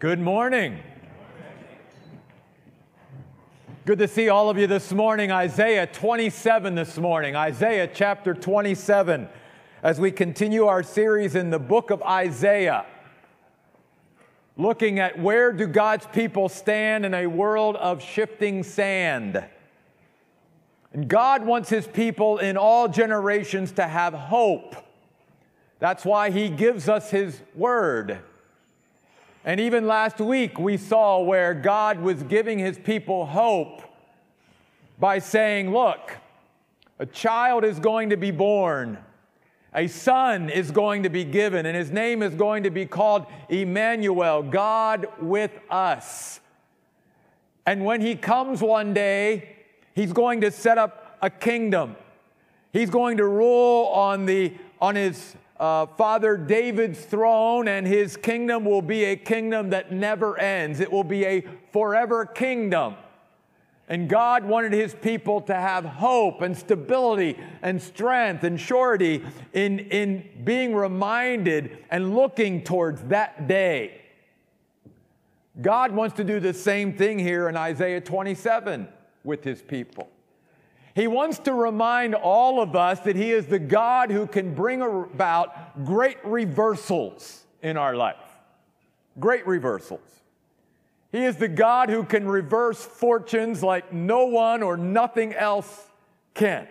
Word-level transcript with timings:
Good 0.00 0.20
morning. 0.20 0.78
Good 3.84 3.98
to 3.98 4.06
see 4.06 4.28
all 4.28 4.48
of 4.48 4.56
you 4.56 4.68
this 4.68 4.92
morning. 4.92 5.32
Isaiah 5.32 5.88
27 5.88 6.76
this 6.76 6.98
morning. 6.98 7.34
Isaiah 7.34 7.90
chapter 7.92 8.32
27 8.32 9.28
as 9.82 9.98
we 9.98 10.12
continue 10.12 10.66
our 10.66 10.84
series 10.84 11.34
in 11.34 11.50
the 11.50 11.58
book 11.58 11.90
of 11.90 12.00
Isaiah, 12.04 12.86
looking 14.56 15.00
at 15.00 15.18
where 15.18 15.52
do 15.52 15.66
God's 15.66 16.06
people 16.06 16.48
stand 16.48 17.04
in 17.04 17.12
a 17.12 17.26
world 17.26 17.74
of 17.74 18.00
shifting 18.00 18.62
sand. 18.62 19.44
And 20.92 21.08
God 21.08 21.44
wants 21.44 21.70
his 21.70 21.88
people 21.88 22.38
in 22.38 22.56
all 22.56 22.86
generations 22.86 23.72
to 23.72 23.82
have 23.88 24.14
hope. 24.14 24.76
That's 25.80 26.04
why 26.04 26.30
he 26.30 26.50
gives 26.50 26.88
us 26.88 27.10
his 27.10 27.40
word. 27.56 28.20
And 29.48 29.60
even 29.60 29.86
last 29.86 30.20
week, 30.20 30.58
we 30.58 30.76
saw 30.76 31.22
where 31.22 31.54
God 31.54 32.00
was 32.00 32.22
giving 32.22 32.58
his 32.58 32.78
people 32.78 33.24
hope 33.24 33.80
by 35.00 35.20
saying, 35.20 35.72
Look, 35.72 36.18
a 36.98 37.06
child 37.06 37.64
is 37.64 37.80
going 37.80 38.10
to 38.10 38.18
be 38.18 38.30
born, 38.30 38.98
a 39.72 39.86
son 39.86 40.50
is 40.50 40.70
going 40.70 41.04
to 41.04 41.08
be 41.08 41.24
given, 41.24 41.64
and 41.64 41.74
his 41.74 41.90
name 41.90 42.22
is 42.22 42.34
going 42.34 42.64
to 42.64 42.70
be 42.70 42.84
called 42.84 43.24
Emmanuel, 43.48 44.42
God 44.42 45.06
with 45.18 45.58
us. 45.70 46.40
And 47.64 47.86
when 47.86 48.02
he 48.02 48.16
comes 48.16 48.60
one 48.60 48.92
day, 48.92 49.56
he's 49.94 50.12
going 50.12 50.42
to 50.42 50.50
set 50.50 50.76
up 50.76 51.16
a 51.22 51.30
kingdom. 51.30 51.96
He's 52.70 52.90
going 52.90 53.16
to 53.16 53.24
rule 53.24 53.86
on, 53.86 54.26
the, 54.26 54.52
on 54.78 54.94
his 54.94 55.36
uh, 55.58 55.86
Father 55.86 56.36
David's 56.36 57.04
throne, 57.04 57.68
and 57.68 57.86
his 57.86 58.16
kingdom 58.16 58.64
will 58.64 58.82
be 58.82 59.04
a 59.04 59.16
kingdom 59.16 59.70
that 59.70 59.92
never 59.92 60.38
ends. 60.38 60.80
It 60.80 60.92
will 60.92 61.04
be 61.04 61.24
a 61.24 61.44
forever 61.72 62.24
kingdom. 62.24 62.94
And 63.88 64.08
God 64.08 64.44
wanted 64.44 64.74
his 64.74 64.94
people 64.94 65.40
to 65.42 65.54
have 65.54 65.84
hope 65.84 66.42
and 66.42 66.56
stability 66.56 67.38
and 67.62 67.80
strength 67.80 68.44
and 68.44 68.60
surety 68.60 69.24
in, 69.54 69.78
in 69.78 70.28
being 70.44 70.74
reminded 70.74 71.78
and 71.90 72.14
looking 72.14 72.62
towards 72.62 73.02
that 73.04 73.48
day. 73.48 74.02
God 75.60 75.90
wants 75.92 76.16
to 76.16 76.24
do 76.24 76.38
the 76.38 76.52
same 76.52 76.92
thing 76.92 77.18
here 77.18 77.48
in 77.48 77.56
Isaiah 77.56 78.00
27 78.00 78.86
with 79.24 79.42
his 79.42 79.62
people. 79.62 80.08
He 80.98 81.06
wants 81.06 81.38
to 81.40 81.54
remind 81.54 82.16
all 82.16 82.60
of 82.60 82.74
us 82.74 82.98
that 83.00 83.14
He 83.14 83.30
is 83.30 83.46
the 83.46 83.60
God 83.60 84.10
who 84.10 84.26
can 84.26 84.52
bring 84.52 84.82
about 84.82 85.84
great 85.84 86.16
reversals 86.24 87.46
in 87.62 87.76
our 87.76 87.94
life. 87.94 88.16
Great 89.20 89.46
reversals. 89.46 90.00
He 91.12 91.24
is 91.24 91.36
the 91.36 91.46
God 91.46 91.88
who 91.88 92.02
can 92.02 92.26
reverse 92.26 92.84
fortunes 92.84 93.62
like 93.62 93.92
no 93.92 94.24
one 94.24 94.60
or 94.60 94.76
nothing 94.76 95.34
else 95.34 95.86
can. 96.34 96.66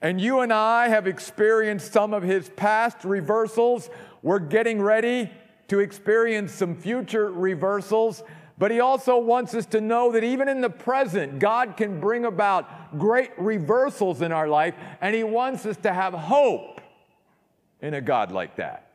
And 0.00 0.20
you 0.20 0.38
and 0.38 0.52
I 0.52 0.86
have 0.86 1.08
experienced 1.08 1.92
some 1.92 2.14
of 2.14 2.22
His 2.22 2.48
past 2.50 3.02
reversals. 3.02 3.90
We're 4.22 4.38
getting 4.38 4.80
ready 4.80 5.28
to 5.66 5.80
experience 5.80 6.52
some 6.52 6.76
future 6.76 7.32
reversals. 7.32 8.22
But 8.58 8.72
he 8.72 8.80
also 8.80 9.18
wants 9.18 9.54
us 9.54 9.66
to 9.66 9.80
know 9.80 10.10
that 10.12 10.24
even 10.24 10.48
in 10.48 10.60
the 10.60 10.70
present, 10.70 11.38
God 11.38 11.76
can 11.76 12.00
bring 12.00 12.24
about 12.24 12.98
great 12.98 13.30
reversals 13.38 14.20
in 14.20 14.32
our 14.32 14.48
life, 14.48 14.74
and 15.00 15.14
he 15.14 15.22
wants 15.22 15.64
us 15.64 15.76
to 15.78 15.92
have 15.92 16.12
hope 16.12 16.80
in 17.80 17.94
a 17.94 18.00
God 18.00 18.32
like 18.32 18.56
that. 18.56 18.90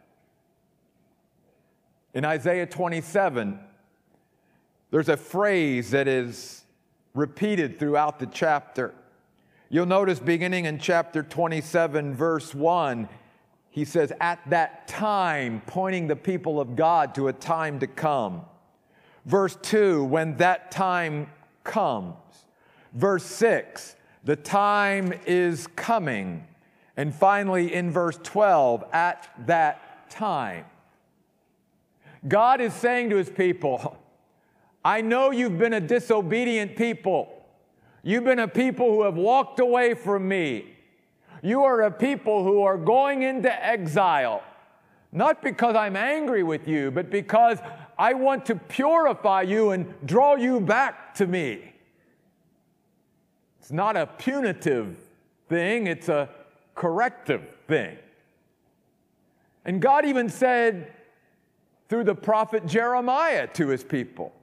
In 2.14 2.25
Isaiah 2.25 2.66
27, 2.66 3.59
there's 4.92 5.09
a 5.09 5.17
phrase 5.17 5.92
that 5.92 6.08
is 6.08 6.64
repeated 7.14 7.80
throughout 7.80 8.20
the 8.20 8.27
chapter. 8.27 8.93
You'll 9.70 9.86
notice 9.86 10.20
beginning 10.20 10.66
in 10.66 10.77
chapter 10.77 11.23
27, 11.23 12.14
verse 12.14 12.54
1, 12.54 13.08
he 13.71 13.86
says, 13.86 14.14
At 14.20 14.39
that 14.49 14.87
time, 14.87 15.64
pointing 15.66 16.08
the 16.08 16.16
people 16.16 16.60
of 16.60 16.76
God 16.76 17.16
to 17.16 17.30
a 17.30 17.33
time 17.33 17.80
to 17.80 17.87
come. 17.87 18.43
Verse 19.26 19.58
2, 19.61 20.04
when 20.04 20.38
that 20.38 20.72
time 20.72 21.30
comes. 21.64 22.16
Verse 22.94 23.23
6, 23.26 23.95
the 24.23 24.36
time 24.36 25.14
is 25.26 25.67
coming. 25.76 26.48
And 26.95 27.14
finally, 27.14 27.73
in 27.73 27.92
verse 27.92 28.20
12, 28.22 28.84
at 28.92 29.30
that 29.48 30.10
time. 30.10 30.66
God 32.28 32.61
is 32.61 32.73
saying 32.73 33.10
to 33.10 33.17
his 33.17 33.30
people, 33.30 33.98
I 34.86 35.02
know 35.02 35.32
you've 35.32 35.58
been 35.58 35.73
a 35.73 35.82
disobedient 35.82 36.76
people. 36.76 37.45
You've 38.04 38.26
been 38.26 38.40
a 38.40 38.48
people 38.50 38.92
who 38.92 39.04
have 39.04 39.16
walked 39.16 39.60
away 39.60 39.94
from 39.94 40.28
me. 40.28 40.76
You 41.42 41.64
are 41.64 41.82
a 41.82 41.92
people 41.92 42.44
who 42.44 42.61
are 42.61 42.78
going 42.78 43.23
into 43.23 43.52
exile, 43.66 44.44
not 45.11 45.42
because 45.42 45.76
I'm 45.76 45.95
angry 45.95 46.44
with 46.44 46.67
you, 46.67 46.92
but 46.92 47.10
because 47.10 47.60
I 48.03 48.15
want 48.15 48.47
to 48.47 48.55
purify 48.55 49.43
you 49.43 49.71
and 49.71 49.93
draw 50.05 50.36
you 50.36 50.59
back 50.59 51.15
to 51.15 51.25
me. 51.25 51.71
It's 53.61 53.71
not 53.71 53.95
a 53.95 54.05
punitive 54.05 54.97
thing, 55.47 55.87
it's 55.87 56.09
a 56.09 56.27
corrective 56.75 57.43
thing. 57.65 57.97
And 59.63 59.81
God 59.81 60.03
even 60.03 60.27
said 60.27 60.92
through 61.87 62.03
the 62.03 62.13
prophet 62.13 62.65
Jeremiah 62.65 63.47
to 63.53 63.69
his 63.69 63.86
people, 63.86 64.33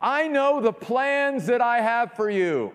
I 0.00 0.26
know 0.26 0.62
the 0.62 0.72
plans 0.72 1.44
that 1.48 1.60
I 1.60 1.82
have 1.82 2.14
for 2.14 2.30
you 2.30 2.72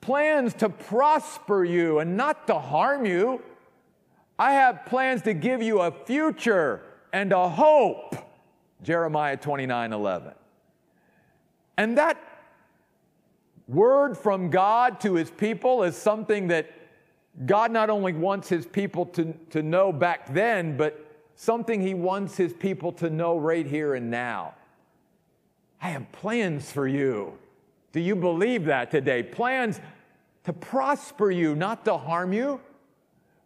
plans 0.00 0.54
to 0.54 0.70
prosper 0.70 1.62
you 1.62 1.98
and 1.98 2.16
not 2.16 2.46
to 2.46 2.58
harm 2.58 3.04
you. 3.04 3.42
I 4.38 4.52
have 4.52 4.86
plans 4.86 5.20
to 5.24 5.34
give 5.34 5.60
you 5.60 5.82
a 5.82 5.90
future 5.90 6.80
and 7.12 7.32
a 7.32 7.50
hope. 7.50 8.23
Jeremiah 8.84 9.36
29 9.36 9.92
11. 9.92 10.32
And 11.76 11.98
that 11.98 12.22
word 13.66 14.16
from 14.16 14.50
God 14.50 15.00
to 15.00 15.14
his 15.14 15.30
people 15.30 15.82
is 15.82 15.96
something 15.96 16.48
that 16.48 16.70
God 17.46 17.72
not 17.72 17.90
only 17.90 18.12
wants 18.12 18.48
his 18.48 18.66
people 18.66 19.06
to, 19.06 19.32
to 19.50 19.62
know 19.62 19.92
back 19.92 20.32
then, 20.32 20.76
but 20.76 21.04
something 21.34 21.80
he 21.80 21.94
wants 21.94 22.36
his 22.36 22.52
people 22.52 22.92
to 22.92 23.10
know 23.10 23.36
right 23.38 23.66
here 23.66 23.94
and 23.94 24.10
now. 24.10 24.54
I 25.80 25.88
have 25.88 26.12
plans 26.12 26.70
for 26.70 26.86
you. 26.86 27.36
Do 27.92 28.00
you 28.00 28.14
believe 28.14 28.66
that 28.66 28.90
today? 28.90 29.22
Plans 29.22 29.80
to 30.44 30.52
prosper 30.52 31.30
you, 31.30 31.56
not 31.56 31.84
to 31.86 31.96
harm 31.96 32.32
you 32.32 32.60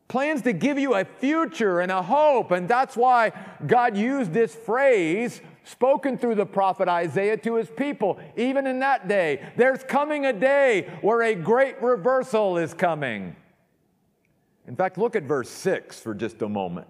plans 0.08 0.42
to 0.42 0.52
give 0.52 0.78
you 0.78 0.94
a 0.94 1.04
future 1.04 1.80
and 1.80 1.92
a 1.92 2.02
hope. 2.02 2.50
And 2.50 2.66
that's 2.66 2.96
why 2.96 3.32
God 3.66 3.96
used 3.96 4.32
this 4.32 4.54
phrase 4.54 5.40
spoken 5.64 6.16
through 6.16 6.34
the 6.34 6.46
prophet 6.46 6.88
Isaiah 6.88 7.36
to 7.36 7.56
his 7.56 7.68
people, 7.68 8.18
even 8.36 8.66
in 8.66 8.80
that 8.80 9.06
day. 9.06 9.46
There's 9.56 9.84
coming 9.84 10.24
a 10.24 10.32
day 10.32 10.90
where 11.02 11.22
a 11.22 11.34
great 11.34 11.80
reversal 11.82 12.56
is 12.56 12.72
coming. 12.72 13.36
In 14.66 14.76
fact, 14.76 14.96
look 14.96 15.14
at 15.14 15.24
verse 15.24 15.50
6 15.50 16.00
for 16.00 16.14
just 16.14 16.40
a 16.40 16.48
moment. 16.48 16.88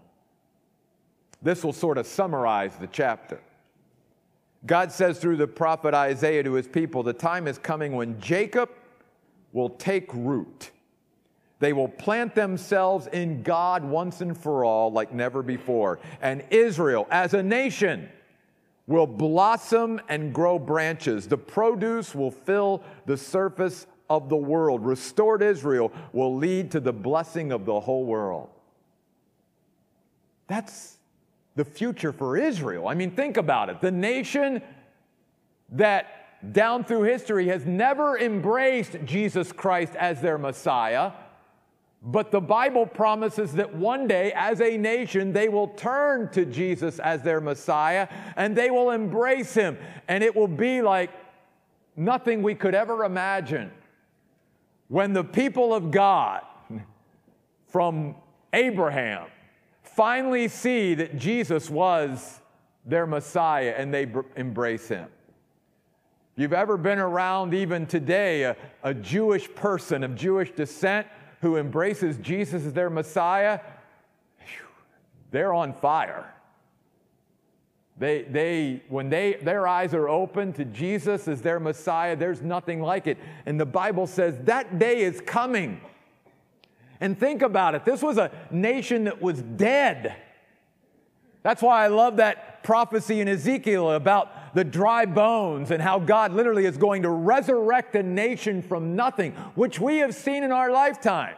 This 1.43 1.65
will 1.65 1.73
sort 1.73 1.99
of 1.99 2.07
summarize 2.07 2.77
the 2.77 2.87
chapter. 2.87 3.41
God 4.67 4.91
says 4.91 5.19
through 5.19 5.37
the 5.37 5.47
prophet 5.47 5.95
Isaiah 5.95 6.43
to 6.43 6.53
his 6.53 6.67
people, 6.67 7.03
The 7.03 7.13
time 7.13 7.47
is 7.47 7.59
coming 7.59 7.95
when 7.95 8.21
Jacob 8.21 8.71
will 9.53 9.71
take 9.71 10.13
root 10.13 10.71
they 11.61 11.73
will 11.73 11.89
plant 11.89 12.35
themselves 12.35 13.09
in 13.09 13.43
God 13.43 13.85
once 13.85 14.21
and 14.21 14.37
for 14.37 14.65
all 14.65 14.93
like 14.93 15.13
never 15.13 15.43
before. 15.43 15.99
And 16.23 16.45
Israel, 16.51 17.07
as 17.11 17.35
a 17.35 17.43
nation, 17.43 18.09
will 18.87 19.07
blossom 19.07 20.01
and 20.09 20.33
grow 20.33 20.59
branches. 20.59 21.27
The 21.27 21.37
produce 21.37 22.15
will 22.15 22.31
fill 22.31 22.83
the 23.07 23.17
surface 23.17 23.87
of 24.09 24.29
the 24.29 24.37
world. 24.37 24.87
Restored 24.87 25.43
Israel 25.43 25.93
will 26.13 26.37
lead 26.37 26.71
to 26.73 26.81
the 26.81 26.93
blessing 26.93 27.53
of 27.53 27.65
the 27.67 27.81
whole 27.81 28.05
world. 28.05 28.49
That's 30.47 30.97
the 31.57 31.65
future 31.65 32.13
for 32.13 32.37
Israel. 32.37 32.87
I 32.89 32.95
mean, 32.95 33.11
think 33.11 33.37
about 33.37 33.69
it. 33.69 33.81
The 33.81 33.91
nation 33.91 34.63
that 35.71 36.53
down 36.53 36.85
through 36.85 37.03
history 37.03 37.49
has 37.49 37.67
never 37.67 38.17
embraced 38.17 38.97
Jesus 39.05 39.51
Christ 39.53 39.95
as 39.97 40.21
their 40.21 40.39
Messiah 40.39 41.11
but 42.03 42.31
the 42.31 42.41
Bible 42.41 42.87
promises 42.87 43.53
that 43.55 43.75
one 43.75 44.07
day, 44.07 44.33
as 44.35 44.61
a 44.61 44.77
nation, 44.77 45.33
they 45.33 45.49
will 45.49 45.69
turn 45.69 46.31
to 46.31 46.45
Jesus 46.45 47.01
as 47.01 47.23
their 47.23 47.41
Messiah 47.41 48.09
and 48.37 48.57
they 48.57 48.71
will 48.71 48.91
embrace 48.91 49.53
him. 49.53 49.77
And 50.07 50.23
it 50.23 50.35
will 50.35 50.49
be 50.49 50.81
like 50.81 51.11
nothing 51.97 52.43
we 52.43 52.55
could 52.55 52.75
ever 52.75 53.05
imagine. 53.05 53.73
When 54.87 55.13
the 55.13 55.25
people 55.25 55.75
of 55.75 55.91
God 55.91 56.43
from 57.67 58.15
Abraham 58.53 59.27
finally 59.83 60.47
see 60.47 60.95
that 60.95 61.19
Jesus 61.19 61.69
was 61.69 62.41
their 62.87 63.07
Messiah 63.07 63.75
and 63.77 63.93
they 63.93 64.05
br- 64.05 64.21
embrace 64.37 64.87
him. 64.87 65.09
If 66.37 66.43
you've 66.43 66.53
ever 66.53 66.77
been 66.77 67.01
around, 67.01 67.53
even 67.53 67.85
today, 67.85 68.45
a, 68.45 68.57
a 68.85 68.95
Jewish 68.95 69.53
person 69.57 70.05
of 70.05 70.15
Jewish 70.15 70.53
descent 70.53 71.09
who 71.41 71.57
embraces 71.57 72.17
Jesus 72.19 72.65
as 72.67 72.73
their 72.73 72.91
Messiah, 72.91 73.61
they're 75.31 75.53
on 75.53 75.75
fire. 75.75 76.33
They, 77.99 78.23
they, 78.23 78.83
when 78.89 79.09
they, 79.09 79.35
their 79.35 79.67
eyes 79.67 79.93
are 79.93 80.09
open 80.09 80.53
to 80.55 80.65
Jesus 80.65 81.27
as 81.27 81.43
their 81.43 81.59
Messiah, 81.59 82.15
there's 82.15 82.43
nothing 82.43 82.81
like 82.81 83.07
it. 83.09 83.19
And 83.45 83.59
the 83.59 83.67
Bible 83.67 84.07
says 84.07 84.39
that 84.45 84.79
day 84.79 85.01
is 85.01 85.21
coming. 85.21 85.81
And 87.01 87.19
think 87.19 87.43
about 87.43 87.75
it 87.75 87.85
this 87.85 88.03
was 88.03 88.19
a 88.19 88.31
nation 88.51 89.05
that 89.05 89.21
was 89.21 89.43
dead. 89.43 90.15
That's 91.43 91.63
why 91.63 91.85
I 91.85 91.89
love 91.89 92.17
that 92.17 92.63
prophecy 92.63 93.21
in 93.21 93.29
Ezekiel 93.29 93.93
about 93.93 94.55
the 94.55 94.65
dry 94.65 95.07
bones 95.07 95.71
and 95.71 95.81
how 95.81 95.99
God 95.99 96.33
literally 96.33 96.67
is 96.67 96.77
going 96.77 97.03
to 97.03 97.11
resurrect 97.11 97.95
a 97.95 98.03
nation 98.03 98.63
from 98.63 98.97
nothing, 98.97 99.33
which 99.55 99.81
we 99.81 99.99
have 99.99 100.15
seen 100.15 100.43
in 100.43 100.53
our 100.53 100.71
lifetime. 100.71 101.37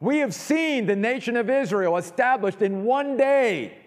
We 0.00 0.18
have 0.18 0.34
seen 0.34 0.86
the 0.86 0.96
nation 0.96 1.36
of 1.36 1.48
Israel 1.48 1.96
established 1.96 2.60
in 2.62 2.84
one 2.84 3.16
day 3.16 3.78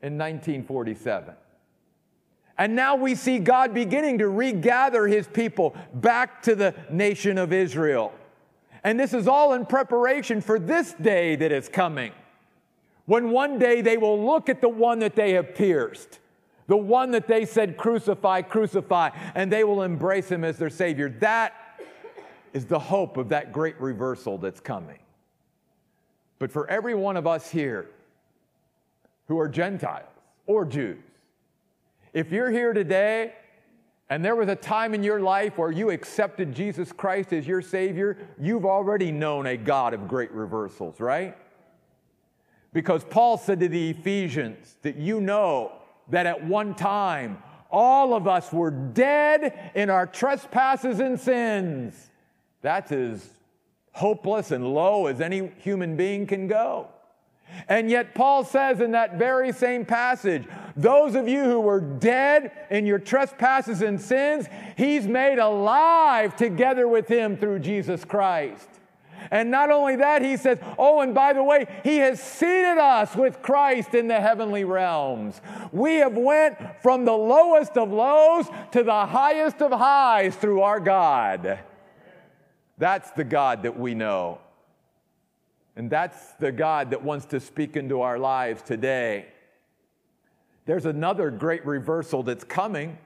in 0.00 0.16
1947. 0.16 1.34
And 2.56 2.74
now 2.74 2.96
we 2.96 3.14
see 3.14 3.38
God 3.38 3.72
beginning 3.72 4.18
to 4.18 4.28
regather 4.28 5.06
his 5.06 5.26
people 5.28 5.76
back 5.94 6.42
to 6.42 6.54
the 6.54 6.74
nation 6.90 7.38
of 7.38 7.52
Israel. 7.52 8.12
And 8.82 8.98
this 8.98 9.14
is 9.14 9.28
all 9.28 9.54
in 9.54 9.66
preparation 9.66 10.40
for 10.40 10.58
this 10.58 10.92
day 10.94 11.36
that 11.36 11.52
is 11.52 11.68
coming, 11.68 12.12
when 13.08 13.30
one 13.30 13.58
day 13.58 13.80
they 13.80 13.96
will 13.96 14.22
look 14.22 14.50
at 14.50 14.60
the 14.60 14.68
one 14.68 14.98
that 14.98 15.16
they 15.16 15.32
have 15.32 15.54
pierced, 15.54 16.18
the 16.66 16.76
one 16.76 17.10
that 17.12 17.26
they 17.26 17.46
said, 17.46 17.78
Crucify, 17.78 18.42
crucify, 18.42 19.08
and 19.34 19.50
they 19.50 19.64
will 19.64 19.82
embrace 19.82 20.30
him 20.30 20.44
as 20.44 20.58
their 20.58 20.68
Savior. 20.68 21.08
That 21.08 21.54
is 22.52 22.66
the 22.66 22.78
hope 22.78 23.16
of 23.16 23.30
that 23.30 23.50
great 23.50 23.80
reversal 23.80 24.36
that's 24.36 24.60
coming. 24.60 24.98
But 26.38 26.52
for 26.52 26.68
every 26.68 26.94
one 26.94 27.16
of 27.16 27.26
us 27.26 27.50
here, 27.50 27.88
who 29.26 29.38
are 29.38 29.48
Gentiles 29.48 30.08
or 30.46 30.66
Jews. 30.66 30.98
If 32.12 32.30
you're 32.30 32.50
here 32.50 32.74
today 32.74 33.32
and 34.10 34.22
there 34.22 34.36
was 34.36 34.48
a 34.48 34.56
time 34.56 34.92
in 34.92 35.02
your 35.02 35.20
life 35.20 35.56
where 35.56 35.70
you 35.70 35.90
accepted 35.90 36.54
Jesus 36.54 36.92
Christ 36.92 37.32
as 37.32 37.46
your 37.46 37.62
Savior, 37.62 38.18
you've 38.38 38.66
already 38.66 39.12
known 39.12 39.46
a 39.46 39.56
God 39.56 39.94
of 39.94 40.08
great 40.08 40.30
reversals, 40.32 41.00
right? 41.00 41.36
Because 42.72 43.04
Paul 43.04 43.38
said 43.38 43.60
to 43.60 43.68
the 43.68 43.90
Ephesians 43.90 44.76
that 44.82 44.96
you 44.96 45.20
know 45.20 45.72
that 46.10 46.26
at 46.26 46.44
one 46.44 46.74
time 46.74 47.42
all 47.70 48.14
of 48.14 48.26
us 48.26 48.52
were 48.52 48.70
dead 48.70 49.72
in 49.74 49.90
our 49.90 50.06
trespasses 50.06 51.00
and 51.00 51.18
sins. 51.18 52.10
That's 52.62 52.92
as 52.92 53.28
hopeless 53.92 54.50
and 54.50 54.74
low 54.74 55.06
as 55.06 55.20
any 55.20 55.50
human 55.58 55.96
being 55.96 56.26
can 56.26 56.46
go. 56.46 56.88
And 57.68 57.90
yet, 57.90 58.14
Paul 58.14 58.44
says 58.44 58.80
in 58.80 58.92
that 58.92 59.18
very 59.18 59.52
same 59.52 59.84
passage, 59.84 60.46
those 60.76 61.14
of 61.14 61.28
you 61.28 61.44
who 61.44 61.60
were 61.60 61.80
dead 61.80 62.52
in 62.70 62.86
your 62.86 62.98
trespasses 62.98 63.80
and 63.80 64.00
sins, 64.00 64.46
he's 64.76 65.06
made 65.06 65.38
alive 65.38 66.36
together 66.36 66.86
with 66.86 67.08
him 67.08 67.36
through 67.36 67.60
Jesus 67.60 68.04
Christ. 68.04 68.68
And 69.30 69.50
not 69.50 69.70
only 69.70 69.96
that, 69.96 70.22
he 70.22 70.36
says, 70.36 70.58
Oh, 70.78 71.00
and 71.00 71.14
by 71.14 71.32
the 71.32 71.42
way, 71.42 71.66
he 71.84 71.98
has 71.98 72.20
seated 72.22 72.78
us 72.78 73.14
with 73.14 73.42
Christ 73.42 73.94
in 73.94 74.08
the 74.08 74.20
heavenly 74.20 74.64
realms. 74.64 75.40
We 75.72 75.96
have 75.96 76.16
went 76.16 76.56
from 76.82 77.04
the 77.04 77.12
lowest 77.12 77.76
of 77.76 77.92
lows 77.92 78.46
to 78.72 78.82
the 78.82 79.06
highest 79.06 79.62
of 79.62 79.72
highs 79.72 80.36
through 80.36 80.62
our 80.62 80.80
God. 80.80 81.58
That's 82.78 83.10
the 83.10 83.24
God 83.24 83.64
that 83.64 83.78
we 83.78 83.94
know. 83.94 84.38
And 85.76 85.88
that's 85.90 86.32
the 86.34 86.50
God 86.50 86.90
that 86.90 87.02
wants 87.02 87.26
to 87.26 87.40
speak 87.40 87.76
into 87.76 88.00
our 88.00 88.18
lives 88.18 88.62
today. 88.62 89.26
There's 90.66 90.86
another 90.86 91.30
great 91.30 91.64
reversal 91.64 92.22
that's 92.22 92.44
coming. 92.44 92.98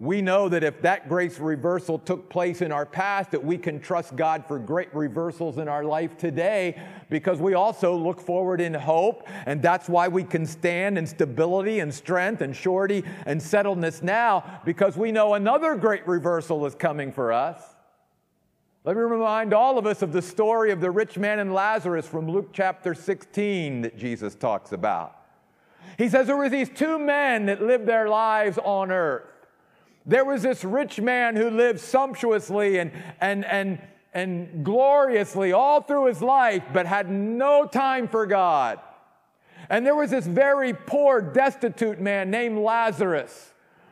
We 0.00 0.22
know 0.22 0.48
that 0.48 0.64
if 0.64 0.80
that 0.80 1.10
grace 1.10 1.38
reversal 1.38 1.98
took 1.98 2.30
place 2.30 2.62
in 2.62 2.72
our 2.72 2.86
past, 2.86 3.32
that 3.32 3.44
we 3.44 3.58
can 3.58 3.80
trust 3.80 4.16
God 4.16 4.46
for 4.48 4.58
great 4.58 4.88
reversals 4.94 5.58
in 5.58 5.68
our 5.68 5.84
life 5.84 6.16
today 6.16 6.80
because 7.10 7.38
we 7.38 7.52
also 7.52 7.94
look 7.94 8.18
forward 8.18 8.62
in 8.62 8.72
hope. 8.72 9.28
And 9.44 9.60
that's 9.60 9.90
why 9.90 10.08
we 10.08 10.24
can 10.24 10.46
stand 10.46 10.96
in 10.96 11.06
stability 11.06 11.80
and 11.80 11.92
strength 11.92 12.40
and 12.40 12.56
surety 12.56 13.04
and 13.26 13.38
settledness 13.38 14.02
now 14.02 14.62
because 14.64 14.96
we 14.96 15.12
know 15.12 15.34
another 15.34 15.74
great 15.74 16.08
reversal 16.08 16.64
is 16.64 16.74
coming 16.74 17.12
for 17.12 17.30
us. 17.30 17.62
Let 18.84 18.96
me 18.96 19.02
remind 19.02 19.52
all 19.52 19.76
of 19.76 19.84
us 19.84 20.00
of 20.00 20.12
the 20.12 20.22
story 20.22 20.70
of 20.70 20.80
the 20.80 20.90
rich 20.90 21.18
man 21.18 21.40
and 21.40 21.52
Lazarus 21.52 22.06
from 22.06 22.26
Luke 22.26 22.48
chapter 22.54 22.94
16 22.94 23.82
that 23.82 23.98
Jesus 23.98 24.34
talks 24.34 24.72
about. 24.72 25.14
He 25.98 26.08
says 26.08 26.26
there 26.26 26.38
were 26.38 26.48
these 26.48 26.70
two 26.70 26.98
men 26.98 27.44
that 27.46 27.62
lived 27.62 27.84
their 27.84 28.08
lives 28.08 28.56
on 28.56 28.90
earth. 28.90 29.26
There 30.06 30.24
was 30.24 30.42
this 30.42 30.64
rich 30.64 31.00
man 31.00 31.36
who 31.36 31.50
lived 31.50 31.80
sumptuously 31.80 32.78
and, 32.78 32.92
and, 33.20 33.44
and, 33.44 33.80
and 34.14 34.64
gloriously 34.64 35.52
all 35.52 35.82
through 35.82 36.06
his 36.06 36.22
life, 36.22 36.62
but 36.72 36.86
had 36.86 37.10
no 37.10 37.66
time 37.66 38.08
for 38.08 38.26
God. 38.26 38.80
And 39.68 39.86
there 39.86 39.94
was 39.94 40.10
this 40.10 40.26
very 40.26 40.74
poor, 40.74 41.20
destitute 41.20 42.00
man 42.00 42.30
named 42.30 42.58
Lazarus 42.58 43.50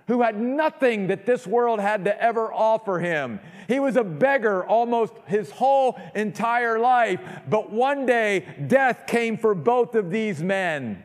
who 0.08 0.22
had 0.22 0.40
nothing 0.40 1.08
that 1.08 1.26
this 1.26 1.46
world 1.46 1.78
had 1.78 2.06
to 2.06 2.22
ever 2.22 2.50
offer 2.52 2.99
him. 2.99 3.38
He 3.69 3.78
was 3.78 3.96
a 3.96 4.02
beggar 4.02 4.64
almost 4.64 5.12
his 5.26 5.50
whole 5.50 6.00
entire 6.14 6.78
life, 6.78 7.20
but 7.49 7.70
one 7.70 8.06
day 8.06 8.46
death 8.66 9.06
came 9.06 9.37
for 9.37 9.55
both 9.55 9.94
of 9.94 10.10
these 10.10 10.43
men. 10.43 11.05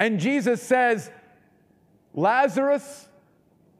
And 0.00 0.18
Jesus 0.18 0.60
says, 0.60 1.08
Lazarus, 2.12 3.08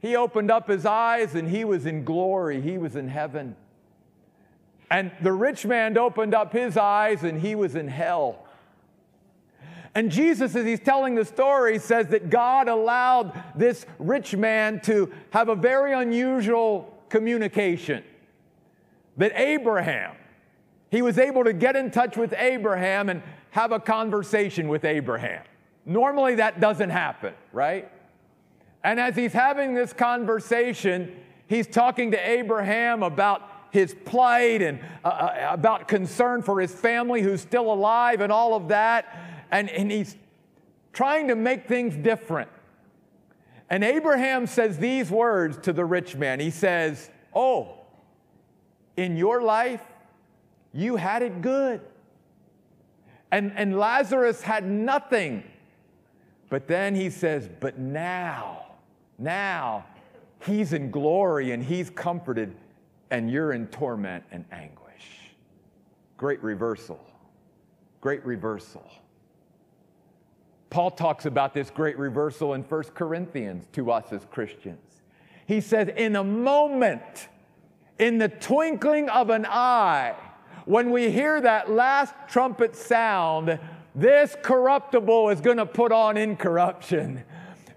he 0.02 0.16
opened 0.16 0.50
up 0.50 0.68
his 0.68 0.84
eyes 0.84 1.36
and 1.36 1.48
he 1.48 1.64
was 1.64 1.86
in 1.86 2.04
glory, 2.04 2.60
he 2.60 2.76
was 2.76 2.96
in 2.96 3.08
heaven. 3.08 3.54
And 4.90 5.12
the 5.22 5.32
rich 5.32 5.64
man 5.64 5.96
opened 5.96 6.34
up 6.34 6.52
his 6.52 6.76
eyes 6.76 7.22
and 7.22 7.40
he 7.40 7.54
was 7.54 7.76
in 7.76 7.88
hell. 7.88 8.44
And 9.94 10.10
Jesus, 10.10 10.56
as 10.56 10.64
he's 10.66 10.80
telling 10.80 11.14
the 11.14 11.24
story, 11.24 11.78
says 11.78 12.08
that 12.08 12.30
God 12.30 12.66
allowed 12.66 13.40
this 13.54 13.86
rich 13.98 14.34
man 14.34 14.80
to 14.82 15.12
have 15.30 15.48
a 15.48 15.54
very 15.54 15.92
unusual 15.92 16.98
communication. 17.08 18.02
That 19.18 19.32
Abraham, 19.38 20.16
he 20.90 21.02
was 21.02 21.18
able 21.18 21.44
to 21.44 21.52
get 21.52 21.76
in 21.76 21.90
touch 21.90 22.16
with 22.16 22.34
Abraham 22.36 23.08
and 23.08 23.22
have 23.50 23.70
a 23.70 23.78
conversation 23.78 24.68
with 24.68 24.84
Abraham. 24.84 25.42
Normally 25.84 26.36
that 26.36 26.58
doesn't 26.58 26.90
happen, 26.90 27.34
right? 27.52 27.91
And 28.84 28.98
as 28.98 29.14
he's 29.16 29.32
having 29.32 29.74
this 29.74 29.92
conversation, 29.92 31.16
he's 31.46 31.66
talking 31.66 32.10
to 32.10 32.28
Abraham 32.28 33.02
about 33.02 33.48
his 33.70 33.94
plight 34.04 34.60
and 34.60 34.80
uh, 35.02 35.08
uh 35.08 35.48
about 35.50 35.88
concern 35.88 36.42
for 36.42 36.60
his 36.60 36.74
family 36.74 37.22
who's 37.22 37.40
still 37.40 37.72
alive 37.72 38.20
and 38.20 38.30
all 38.30 38.54
of 38.54 38.68
that 38.68 39.06
and, 39.52 39.70
and 39.70 39.90
he's 39.92 40.16
trying 40.92 41.28
to 41.28 41.36
make 41.36 41.68
things 41.68 41.96
different. 41.96 42.50
And 43.70 43.84
Abraham 43.84 44.46
says 44.46 44.78
these 44.78 45.10
words 45.10 45.58
to 45.58 45.72
the 45.72 45.84
rich 45.84 46.16
man. 46.16 46.40
He 46.40 46.50
says, 46.50 47.10
Oh, 47.34 47.78
in 48.96 49.16
your 49.16 49.42
life, 49.42 49.82
you 50.72 50.96
had 50.96 51.22
it 51.22 51.40
good. 51.40 51.80
And, 53.30 53.52
and 53.56 53.78
Lazarus 53.78 54.42
had 54.42 54.66
nothing. 54.66 55.44
But 56.50 56.68
then 56.68 56.94
he 56.94 57.08
says, 57.08 57.48
But 57.60 57.78
now, 57.78 58.66
now, 59.22 59.86
he's 60.44 60.72
in 60.72 60.90
glory 60.90 61.52
and 61.52 61.62
he's 61.62 61.90
comforted, 61.90 62.54
and 63.10 63.30
you're 63.30 63.52
in 63.52 63.66
torment 63.68 64.24
and 64.32 64.44
anguish. 64.50 64.80
Great 66.16 66.42
reversal. 66.42 67.00
Great 68.00 68.24
reversal. 68.24 68.84
Paul 70.70 70.90
talks 70.90 71.26
about 71.26 71.52
this 71.52 71.70
great 71.70 71.98
reversal 71.98 72.54
in 72.54 72.62
1 72.62 72.82
Corinthians 72.94 73.66
to 73.72 73.90
us 73.90 74.10
as 74.10 74.24
Christians. 74.30 75.02
He 75.46 75.60
says, 75.60 75.88
In 75.96 76.16
a 76.16 76.24
moment, 76.24 77.28
in 77.98 78.18
the 78.18 78.28
twinkling 78.28 79.08
of 79.10 79.30
an 79.30 79.44
eye, 79.46 80.14
when 80.64 80.90
we 80.90 81.10
hear 81.10 81.40
that 81.40 81.70
last 81.70 82.14
trumpet 82.28 82.74
sound, 82.74 83.58
this 83.94 84.36
corruptible 84.42 85.28
is 85.28 85.40
going 85.40 85.58
to 85.58 85.66
put 85.66 85.92
on 85.92 86.16
incorruption. 86.16 87.22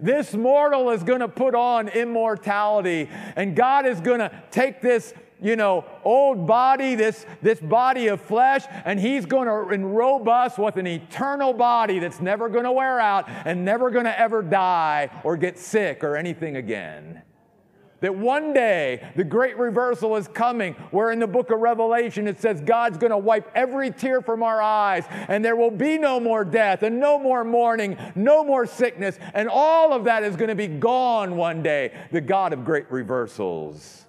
This 0.00 0.34
mortal 0.34 0.90
is 0.90 1.02
going 1.02 1.20
to 1.20 1.28
put 1.28 1.54
on 1.54 1.88
immortality. 1.88 3.08
And 3.36 3.56
God 3.56 3.86
is 3.86 4.00
going 4.00 4.20
to 4.20 4.30
take 4.50 4.80
this 4.80 5.14
you 5.42 5.54
know, 5.54 5.84
old 6.02 6.46
body, 6.46 6.94
this, 6.94 7.26
this 7.42 7.60
body 7.60 8.06
of 8.06 8.20
flesh, 8.20 8.64
and 8.84 8.98
he's 8.98 9.26
going 9.26 9.46
to 9.46 9.74
enrobe 9.74 10.28
us 10.28 10.56
with 10.56 10.76
an 10.76 10.86
eternal 10.86 11.52
body 11.52 11.98
that's 11.98 12.20
never 12.20 12.48
going 12.48 12.64
to 12.64 12.72
wear 12.72 12.98
out 12.98 13.28
and 13.28 13.64
never 13.64 13.90
going 13.90 14.06
to 14.06 14.18
ever 14.18 14.42
die 14.42 15.10
or 15.24 15.36
get 15.36 15.58
sick 15.58 16.02
or 16.02 16.16
anything 16.16 16.56
again. 16.56 17.22
That 18.00 18.14
one 18.14 18.52
day 18.52 19.10
the 19.16 19.24
great 19.24 19.56
reversal 19.56 20.16
is 20.16 20.28
coming, 20.28 20.74
where 20.90 21.10
in 21.10 21.18
the 21.18 21.26
book 21.26 21.50
of 21.50 21.60
Revelation 21.60 22.28
it 22.28 22.40
says 22.40 22.60
God's 22.60 22.98
going 22.98 23.10
to 23.10 23.16
wipe 23.18 23.50
every 23.54 23.90
tear 23.90 24.20
from 24.20 24.42
our 24.42 24.60
eyes, 24.60 25.04
and 25.28 25.42
there 25.42 25.56
will 25.56 25.70
be 25.70 25.96
no 25.96 26.20
more 26.20 26.44
death, 26.44 26.82
and 26.82 27.00
no 27.00 27.18
more 27.18 27.42
mourning, 27.42 27.96
no 28.14 28.44
more 28.44 28.66
sickness, 28.66 29.18
and 29.32 29.48
all 29.48 29.94
of 29.94 30.04
that 30.04 30.24
is 30.24 30.36
going 30.36 30.50
to 30.50 30.54
be 30.54 30.66
gone 30.66 31.36
one 31.36 31.62
day. 31.62 31.92
The 32.12 32.20
God 32.20 32.52
of 32.52 32.64
great 32.64 32.90
reversals. 32.90 34.04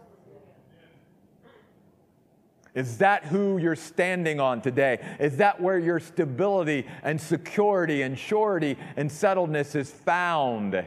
Is 2.75 2.99
that 2.99 3.25
who 3.25 3.57
you're 3.57 3.75
standing 3.75 4.39
on 4.39 4.61
today? 4.61 4.99
Is 5.19 5.37
that 5.37 5.59
where 5.59 5.79
your 5.79 5.99
stability 5.99 6.85
and 7.01 7.19
security 7.19 8.03
and 8.03 8.19
surety 8.19 8.77
and 8.95 9.09
settledness 9.09 9.75
is 9.75 9.89
found? 9.89 10.85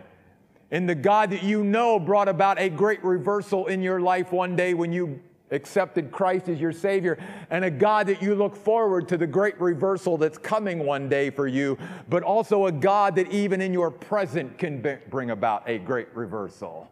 In 0.71 0.87
the 0.87 0.95
God 0.95 1.31
that 1.31 1.43
you 1.43 1.65
know 1.65 1.99
brought 1.99 2.29
about 2.29 2.61
a 2.61 2.69
great 2.69 3.03
reversal 3.03 3.67
in 3.67 3.83
your 3.83 4.00
life 4.00 4.33
one 4.33 4.55
day 4.55 4.75
when 4.75 4.93
you 4.93 5.21
accepted 5.50 6.12
Christ 6.12 6.49
as 6.49 6.61
your 6.61 6.73
Savior, 6.73 7.19
and 7.50 7.65
a 7.65 7.71
God 7.71 8.07
that 8.07 8.23
you 8.23 8.35
look 8.35 8.55
forward 8.55 9.09
to 9.09 9.17
the 9.17 9.27
great 9.27 9.61
reversal 9.61 10.17
that's 10.17 10.39
coming 10.39 10.87
one 10.87 11.09
day 11.09 11.31
for 11.31 11.49
you, 11.49 11.77
but 12.09 12.23
also 12.23 12.67
a 12.67 12.73
God 12.73 13.17
that 13.17 13.33
even 13.33 13.61
in 13.61 13.73
your 13.73 13.91
present 13.91 14.59
can 14.59 15.00
bring 15.11 15.31
about 15.31 15.69
a 15.69 15.79
great 15.79 16.09
reversal 16.15 16.89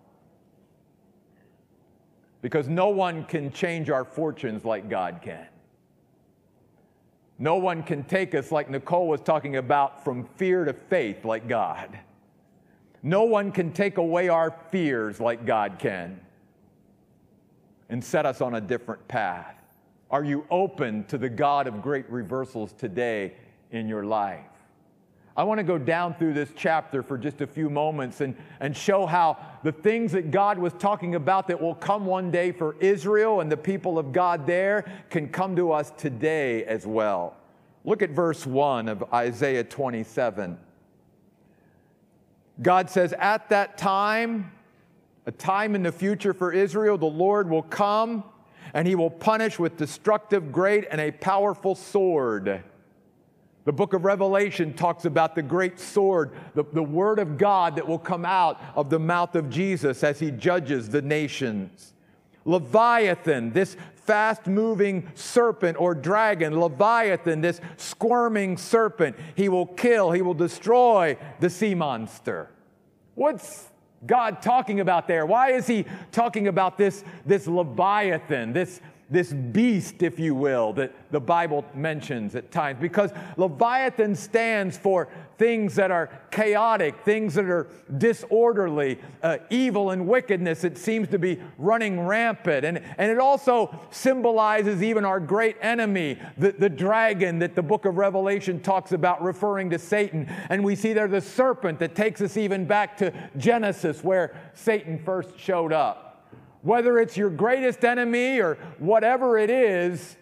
because 2.42 2.68
no 2.68 2.88
one 2.88 3.24
can 3.24 3.50
change 3.52 3.90
our 3.90 4.04
fortunes 4.04 4.64
like 4.64 4.88
God 4.88 5.20
can. 5.22 5.46
No 7.38 7.56
one 7.56 7.82
can 7.82 8.02
take 8.04 8.34
us, 8.34 8.50
like 8.50 8.68
Nicole 8.68 9.06
was 9.06 9.20
talking 9.20 9.56
about, 9.56 10.04
from 10.04 10.24
fear 10.36 10.64
to 10.64 10.72
faith 10.72 11.24
like 11.24 11.48
God. 11.48 11.98
No 13.02 13.24
one 13.24 13.52
can 13.52 13.72
take 13.72 13.98
away 13.98 14.28
our 14.28 14.50
fears 14.70 15.20
like 15.20 15.46
God 15.46 15.78
can 15.78 16.20
and 17.88 18.02
set 18.02 18.26
us 18.26 18.40
on 18.40 18.54
a 18.54 18.60
different 18.60 19.06
path. 19.08 19.54
Are 20.10 20.24
you 20.24 20.46
open 20.50 21.04
to 21.04 21.18
the 21.18 21.28
God 21.28 21.66
of 21.66 21.82
great 21.82 22.08
reversals 22.10 22.72
today 22.72 23.34
in 23.70 23.88
your 23.88 24.04
life? 24.04 24.44
I 25.36 25.44
want 25.44 25.58
to 25.58 25.64
go 25.64 25.78
down 25.78 26.14
through 26.14 26.34
this 26.34 26.50
chapter 26.56 27.00
for 27.00 27.16
just 27.16 27.40
a 27.40 27.46
few 27.46 27.70
moments 27.70 28.20
and, 28.20 28.34
and 28.58 28.76
show 28.76 29.06
how 29.06 29.36
the 29.62 29.70
things 29.70 30.10
that 30.10 30.32
God 30.32 30.58
was 30.58 30.72
talking 30.72 31.14
about 31.14 31.46
that 31.46 31.60
will 31.60 31.76
come 31.76 32.06
one 32.06 32.32
day 32.32 32.50
for 32.50 32.74
Israel 32.80 33.40
and 33.40 33.52
the 33.52 33.56
people 33.56 34.00
of 34.00 34.12
God 34.12 34.48
there 34.48 34.84
can 35.10 35.28
come 35.28 35.54
to 35.54 35.70
us 35.70 35.92
today 35.96 36.64
as 36.64 36.86
well. 36.86 37.36
Look 37.84 38.02
at 38.02 38.10
verse 38.10 38.44
1 38.46 38.88
of 38.88 39.04
Isaiah 39.14 39.62
27. 39.62 40.58
God 42.60 42.90
says, 42.90 43.14
At 43.18 43.48
that 43.50 43.78
time, 43.78 44.52
a 45.26 45.32
time 45.32 45.74
in 45.74 45.82
the 45.82 45.92
future 45.92 46.32
for 46.32 46.52
Israel, 46.52 46.98
the 46.98 47.06
Lord 47.06 47.48
will 47.48 47.62
come 47.62 48.24
and 48.74 48.86
he 48.86 48.94
will 48.94 49.10
punish 49.10 49.58
with 49.58 49.76
destructive, 49.76 50.52
great, 50.52 50.86
and 50.90 51.00
a 51.00 51.10
powerful 51.10 51.74
sword. 51.74 52.62
The 53.64 53.72
book 53.72 53.92
of 53.92 54.04
Revelation 54.04 54.72
talks 54.72 55.04
about 55.04 55.34
the 55.34 55.42
great 55.42 55.78
sword, 55.78 56.32
the, 56.54 56.64
the 56.72 56.82
word 56.82 57.18
of 57.18 57.36
God 57.36 57.76
that 57.76 57.86
will 57.86 57.98
come 57.98 58.24
out 58.24 58.60
of 58.74 58.88
the 58.88 58.98
mouth 58.98 59.34
of 59.34 59.50
Jesus 59.50 60.02
as 60.02 60.18
he 60.18 60.30
judges 60.30 60.88
the 60.88 61.02
nations. 61.02 61.92
Leviathan, 62.44 63.52
this 63.52 63.76
fast 64.08 64.46
moving 64.46 65.06
serpent 65.14 65.78
or 65.78 65.94
dragon, 65.94 66.58
Leviathan, 66.58 67.42
this 67.42 67.60
squirming 67.76 68.56
serpent, 68.56 69.14
he 69.34 69.50
will 69.50 69.66
kill, 69.66 70.12
he 70.12 70.22
will 70.22 70.32
destroy 70.32 71.14
the 71.40 71.50
sea 71.50 71.74
monster. 71.74 72.48
What's 73.16 73.68
God 74.06 74.40
talking 74.40 74.80
about 74.80 75.08
there? 75.08 75.26
Why 75.26 75.52
is 75.52 75.66
he 75.66 75.84
talking 76.10 76.48
about 76.48 76.78
this, 76.78 77.04
this 77.26 77.46
Leviathan, 77.46 78.54
this, 78.54 78.80
this 79.10 79.32
beast, 79.32 80.02
if 80.02 80.18
you 80.18 80.34
will, 80.34 80.74
that 80.74 80.92
the 81.10 81.20
Bible 81.20 81.64
mentions 81.74 82.34
at 82.34 82.50
times. 82.50 82.78
Because 82.80 83.10
Leviathan 83.38 84.14
stands 84.14 84.76
for 84.76 85.08
things 85.38 85.76
that 85.76 85.90
are 85.90 86.10
chaotic, 86.30 87.04
things 87.04 87.34
that 87.34 87.46
are 87.46 87.68
disorderly, 87.96 88.98
uh, 89.22 89.38
evil 89.48 89.90
and 89.90 90.06
wickedness. 90.06 90.64
It 90.64 90.76
seems 90.76 91.08
to 91.08 91.18
be 91.18 91.40
running 91.56 92.00
rampant. 92.00 92.66
And, 92.66 92.82
and 92.98 93.10
it 93.10 93.18
also 93.18 93.78
symbolizes 93.90 94.82
even 94.82 95.04
our 95.04 95.20
great 95.20 95.56
enemy, 95.62 96.18
the, 96.36 96.52
the 96.52 96.68
dragon 96.68 97.38
that 97.38 97.54
the 97.54 97.62
book 97.62 97.86
of 97.86 97.96
Revelation 97.96 98.60
talks 98.60 98.92
about, 98.92 99.22
referring 99.22 99.70
to 99.70 99.78
Satan. 99.78 100.30
And 100.50 100.62
we 100.62 100.76
see 100.76 100.92
there 100.92 101.08
the 101.08 101.20
serpent 101.20 101.78
that 101.78 101.94
takes 101.94 102.20
us 102.20 102.36
even 102.36 102.66
back 102.66 102.96
to 102.98 103.12
Genesis, 103.38 104.04
where 104.04 104.36
Satan 104.54 104.98
first 104.98 105.38
showed 105.38 105.72
up. 105.72 106.07
Whether 106.62 106.98
it's 106.98 107.16
your 107.16 107.30
greatest 107.30 107.84
enemy 107.84 108.40
or 108.40 108.56
whatever 108.78 109.38
it 109.38 109.50
is, 109.50 110.16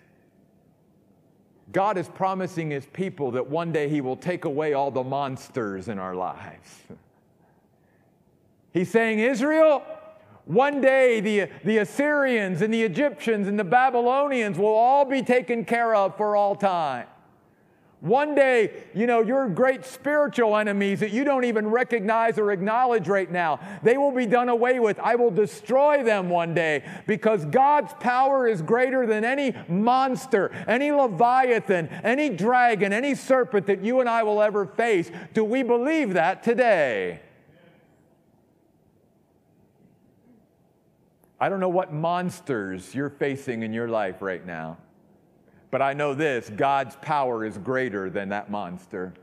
God 1.73 1.99
is 1.99 2.09
promising 2.09 2.71
his 2.71 2.87
people 2.87 3.33
that 3.33 3.49
one 3.49 3.73
day 3.73 3.89
he 3.89 4.01
will 4.01 4.17
take 4.17 4.45
away 4.45 4.75
all 4.75 4.91
the 4.91 5.03
monsters 5.03 5.89
in 5.89 5.99
our 5.99 6.15
lives. 6.15 6.83
He's 8.73 8.91
saying, 8.91 9.19
Israel, 9.19 9.83
one 10.45 10.81
day 10.81 11.21
the, 11.21 11.49
the 11.65 11.79
Assyrians 11.79 12.63
and 12.63 12.73
the 12.73 12.83
Egyptians 12.83 13.49
and 13.49 13.59
the 13.59 13.65
Babylonians 13.65 14.59
will 14.59 14.75
all 14.75 15.05
be 15.05 15.23
taken 15.23 15.65
care 15.65 15.95
of 15.95 16.17
for 16.17 16.37
all 16.37 16.55
time. 16.55 17.07
One 18.01 18.35
day, 18.35 18.85
you 18.95 19.07
know, 19.07 19.23
your 19.23 19.49
great 19.49 19.87
spiritual 19.87 20.55
enemies 20.57 21.01
that 21.01 21.13
you 21.13 21.25
don't 21.25 21.45
even 21.45 21.67
recognize 21.67 22.39
or 22.39 22.53
acknowledge 22.53 23.09
right 23.09 23.31
now, 23.31 23.59
they 23.83 23.97
will 23.97 24.13
be 24.13 24.27
done 24.27 24.51
away 24.51 24.79
with. 24.81 24.99
I 24.99 25.15
will 25.15 25.31
destroy 25.31 26.05
them 26.05 26.29
one 26.29 26.53
day 26.53 26.85
because 27.07 27.47
God's 27.47 27.95
power 27.95 28.47
is 28.47 28.61
greater 28.61 29.07
than 29.07 29.25
any 29.25 29.55
monster, 29.67 30.53
any 30.69 30.93
leviathan, 30.93 31.89
any 32.05 32.29
dragon, 32.29 32.93
any 32.93 33.15
serpent 33.15 33.67
that 33.67 33.83
you 33.83 34.01
and 34.01 34.09
I 34.11 34.25
will 34.25 34.43
ever 34.43 34.67
face. 34.67 35.11
Do 35.33 35.43
we 35.43 35.63
believe 35.63 36.13
that 36.13 36.43
today? 36.43 37.23
I 41.41 41.49
don't 41.49 41.61
know 41.61 41.71
what 41.71 41.95
monsters 41.95 42.95
you're 42.95 43.11
facing 43.11 43.63
in 43.63 43.73
your 43.73 43.89
life 43.89 44.21
right 44.21 44.45
now. 44.45 44.77
But 45.71 45.83
I 45.83 45.93
know 45.93 46.15
this 46.15 46.51
God's 46.51 46.97
power 46.97 47.45
is 47.45 47.59
greater 47.59 48.11
than 48.11 48.29
that 48.31 48.51
monster. 48.51 49.15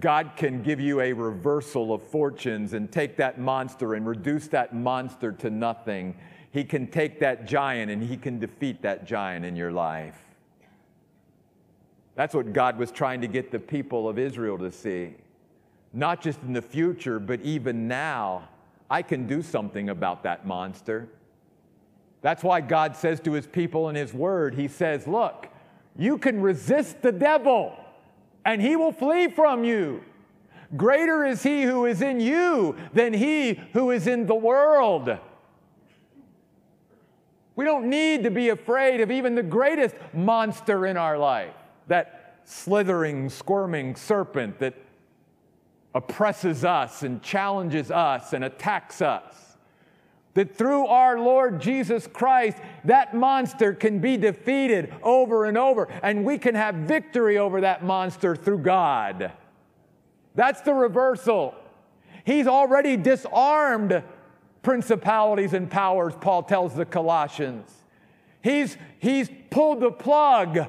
God 0.00 0.32
can 0.36 0.62
give 0.62 0.80
you 0.80 1.00
a 1.00 1.12
reversal 1.12 1.92
of 1.92 2.02
fortunes 2.02 2.72
and 2.72 2.90
take 2.90 3.16
that 3.18 3.38
monster 3.38 3.94
and 3.94 4.06
reduce 4.06 4.48
that 4.48 4.74
monster 4.74 5.32
to 5.32 5.50
nothing. 5.50 6.16
He 6.50 6.64
can 6.64 6.86
take 6.86 7.20
that 7.20 7.46
giant 7.46 7.90
and 7.90 8.02
he 8.02 8.16
can 8.16 8.38
defeat 8.38 8.82
that 8.82 9.04
giant 9.04 9.44
in 9.44 9.54
your 9.54 9.70
life. 9.70 10.18
That's 12.14 12.34
what 12.34 12.52
God 12.52 12.78
was 12.78 12.90
trying 12.90 13.20
to 13.22 13.26
get 13.26 13.50
the 13.50 13.58
people 13.58 14.08
of 14.08 14.18
Israel 14.18 14.58
to 14.58 14.70
see. 14.70 15.14
Not 15.92 16.22
just 16.22 16.40
in 16.42 16.52
the 16.52 16.62
future, 16.62 17.18
but 17.18 17.40
even 17.42 17.88
now. 17.88 18.48
I 18.90 19.00
can 19.02 19.26
do 19.26 19.40
something 19.40 19.88
about 19.88 20.22
that 20.24 20.46
monster. 20.46 21.08
That's 22.22 22.42
why 22.42 22.60
God 22.60 22.96
says 22.96 23.20
to 23.20 23.32
his 23.32 23.46
people 23.46 23.88
in 23.88 23.96
his 23.96 24.14
word, 24.14 24.54
He 24.54 24.68
says, 24.68 25.06
Look, 25.06 25.48
you 25.96 26.16
can 26.16 26.40
resist 26.40 27.02
the 27.02 27.12
devil 27.12 27.76
and 28.44 28.60
he 28.60 28.76
will 28.76 28.92
flee 28.92 29.28
from 29.28 29.64
you. 29.64 30.02
Greater 30.76 31.24
is 31.24 31.42
he 31.42 31.62
who 31.62 31.84
is 31.84 32.00
in 32.00 32.18
you 32.20 32.76
than 32.92 33.12
he 33.12 33.60
who 33.72 33.90
is 33.90 34.06
in 34.06 34.26
the 34.26 34.34
world. 34.34 35.18
We 37.54 37.64
don't 37.64 37.90
need 37.90 38.24
to 38.24 38.30
be 38.30 38.48
afraid 38.48 39.00
of 39.00 39.10
even 39.10 39.34
the 39.34 39.42
greatest 39.42 39.94
monster 40.14 40.86
in 40.86 40.96
our 40.96 41.18
life, 41.18 41.54
that 41.88 42.40
slithering, 42.44 43.28
squirming 43.28 43.94
serpent 43.94 44.58
that 44.60 44.74
oppresses 45.94 46.64
us 46.64 47.02
and 47.02 47.22
challenges 47.22 47.90
us 47.90 48.32
and 48.32 48.42
attacks 48.44 49.02
us. 49.02 49.41
That 50.34 50.56
through 50.56 50.86
our 50.86 51.18
Lord 51.18 51.60
Jesus 51.60 52.06
Christ, 52.06 52.56
that 52.84 53.14
monster 53.14 53.74
can 53.74 53.98
be 53.98 54.16
defeated 54.16 54.94
over 55.02 55.44
and 55.44 55.58
over, 55.58 55.88
and 56.02 56.24
we 56.24 56.38
can 56.38 56.54
have 56.54 56.74
victory 56.74 57.36
over 57.36 57.60
that 57.60 57.84
monster 57.84 58.34
through 58.34 58.58
God. 58.58 59.32
That's 60.34 60.62
the 60.62 60.72
reversal. 60.72 61.54
He's 62.24 62.46
already 62.46 62.96
disarmed 62.96 64.02
principalities 64.62 65.52
and 65.52 65.70
powers, 65.70 66.14
Paul 66.20 66.44
tells 66.44 66.74
the 66.74 66.84
Colossians. 66.84 67.70
He's, 68.42 68.76
he's 68.98 69.30
pulled 69.50 69.80
the 69.80 69.90
plug 69.90 70.66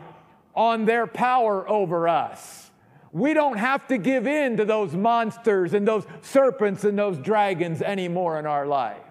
on 0.55 0.85
their 0.85 1.07
power 1.07 1.67
over 1.69 2.07
us. 2.07 2.71
We 3.11 3.33
don't 3.33 3.57
have 3.57 3.87
to 3.87 3.97
give 3.97 4.25
in 4.25 4.57
to 4.57 4.65
those 4.65 4.93
monsters 4.95 5.73
and 5.73 5.87
those 5.87 6.05
serpents 6.21 6.83
and 6.83 6.97
those 6.97 7.17
dragons 7.19 7.81
anymore 7.81 8.39
in 8.39 8.45
our 8.45 8.65
life. 8.65 9.02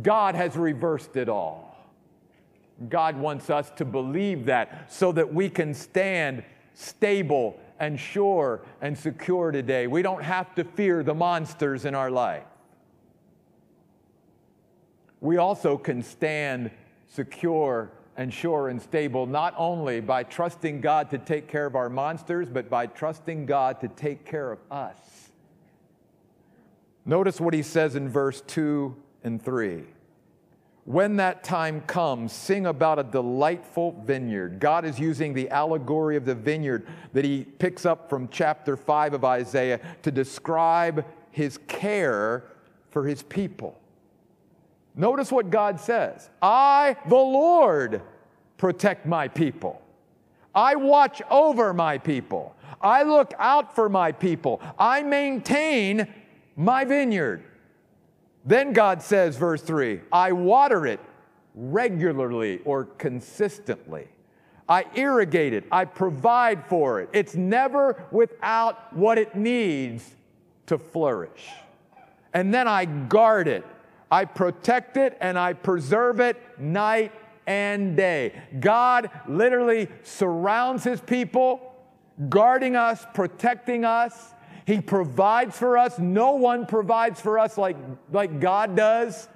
God 0.00 0.34
has 0.34 0.56
reversed 0.56 1.16
it 1.16 1.28
all. 1.28 1.76
God 2.88 3.16
wants 3.16 3.50
us 3.50 3.70
to 3.72 3.84
believe 3.84 4.46
that 4.46 4.92
so 4.92 5.12
that 5.12 5.32
we 5.32 5.48
can 5.50 5.74
stand 5.74 6.42
stable 6.74 7.60
and 7.78 7.98
sure 8.00 8.62
and 8.80 8.96
secure 8.96 9.50
today. 9.50 9.86
We 9.86 10.02
don't 10.02 10.22
have 10.22 10.54
to 10.54 10.64
fear 10.64 11.02
the 11.02 11.14
monsters 11.14 11.84
in 11.84 11.94
our 11.94 12.10
life. 12.10 12.44
We 15.20 15.36
also 15.36 15.76
can 15.76 16.02
stand 16.02 16.70
secure 17.08 17.90
and 18.16 18.32
sure 18.32 18.68
and 18.68 18.80
stable 18.80 19.26
not 19.26 19.54
only 19.56 20.00
by 20.00 20.22
trusting 20.22 20.80
God 20.80 21.10
to 21.10 21.18
take 21.18 21.48
care 21.48 21.66
of 21.66 21.76
our 21.76 21.88
monsters, 21.88 22.48
but 22.48 22.68
by 22.68 22.86
trusting 22.86 23.46
God 23.46 23.80
to 23.80 23.88
take 23.88 24.24
care 24.24 24.50
of 24.50 24.58
us. 24.70 24.96
Notice 27.04 27.40
what 27.40 27.54
he 27.54 27.62
says 27.62 27.96
in 27.96 28.08
verse 28.08 28.42
2 28.42 28.96
and 29.24 29.42
3. 29.42 29.84
When 30.84 31.16
that 31.16 31.44
time 31.44 31.82
comes, 31.82 32.32
sing 32.32 32.66
about 32.66 32.98
a 32.98 33.04
delightful 33.04 34.02
vineyard. 34.04 34.58
God 34.58 34.84
is 34.84 34.98
using 34.98 35.32
the 35.32 35.48
allegory 35.50 36.16
of 36.16 36.24
the 36.24 36.34
vineyard 36.34 36.88
that 37.12 37.24
he 37.24 37.44
picks 37.44 37.86
up 37.86 38.10
from 38.10 38.28
chapter 38.28 38.76
5 38.76 39.14
of 39.14 39.24
Isaiah 39.24 39.80
to 40.02 40.10
describe 40.10 41.04
his 41.30 41.58
care 41.68 42.44
for 42.90 43.06
his 43.06 43.22
people. 43.22 43.78
Notice 44.94 45.30
what 45.30 45.50
God 45.50 45.80
says 45.80 46.28
I, 46.42 46.96
the 47.08 47.14
Lord, 47.14 48.02
protect 48.56 49.06
my 49.06 49.28
people. 49.28 49.80
I 50.54 50.74
watch 50.74 51.22
over 51.30 51.72
my 51.72 51.96
people. 51.96 52.54
I 52.80 53.04
look 53.04 53.32
out 53.38 53.74
for 53.74 53.88
my 53.88 54.12
people. 54.12 54.60
I 54.78 55.02
maintain 55.02 56.12
my 56.56 56.84
vineyard. 56.84 57.44
Then 58.44 58.72
God 58.72 59.02
says, 59.02 59.36
verse 59.36 59.62
3 59.62 60.00
I 60.12 60.32
water 60.32 60.86
it 60.86 61.00
regularly 61.54 62.60
or 62.64 62.84
consistently. 62.84 64.08
I 64.68 64.86
irrigate 64.94 65.52
it. 65.52 65.64
I 65.70 65.84
provide 65.84 66.66
for 66.66 67.00
it. 67.00 67.10
It's 67.12 67.34
never 67.34 68.04
without 68.10 68.96
what 68.96 69.18
it 69.18 69.34
needs 69.34 70.14
to 70.66 70.78
flourish. 70.78 71.48
And 72.32 72.54
then 72.54 72.68
I 72.68 72.86
guard 72.86 73.48
it. 73.48 73.66
I 74.10 74.24
protect 74.24 74.96
it 74.96 75.16
and 75.20 75.38
I 75.38 75.52
preserve 75.52 76.20
it 76.20 76.36
night 76.58 77.12
and 77.46 77.96
day. 77.96 78.40
God 78.60 79.10
literally 79.28 79.88
surrounds 80.02 80.84
his 80.84 81.00
people, 81.00 81.74
guarding 82.28 82.76
us, 82.76 83.04
protecting 83.14 83.84
us. 83.84 84.34
He 84.66 84.80
provides 84.80 85.58
for 85.58 85.76
us. 85.76 85.98
No 85.98 86.32
one 86.32 86.66
provides 86.66 87.20
for 87.20 87.38
us 87.38 87.58
like, 87.58 87.76
like 88.12 88.40
God 88.40 88.76
does. 88.76 89.28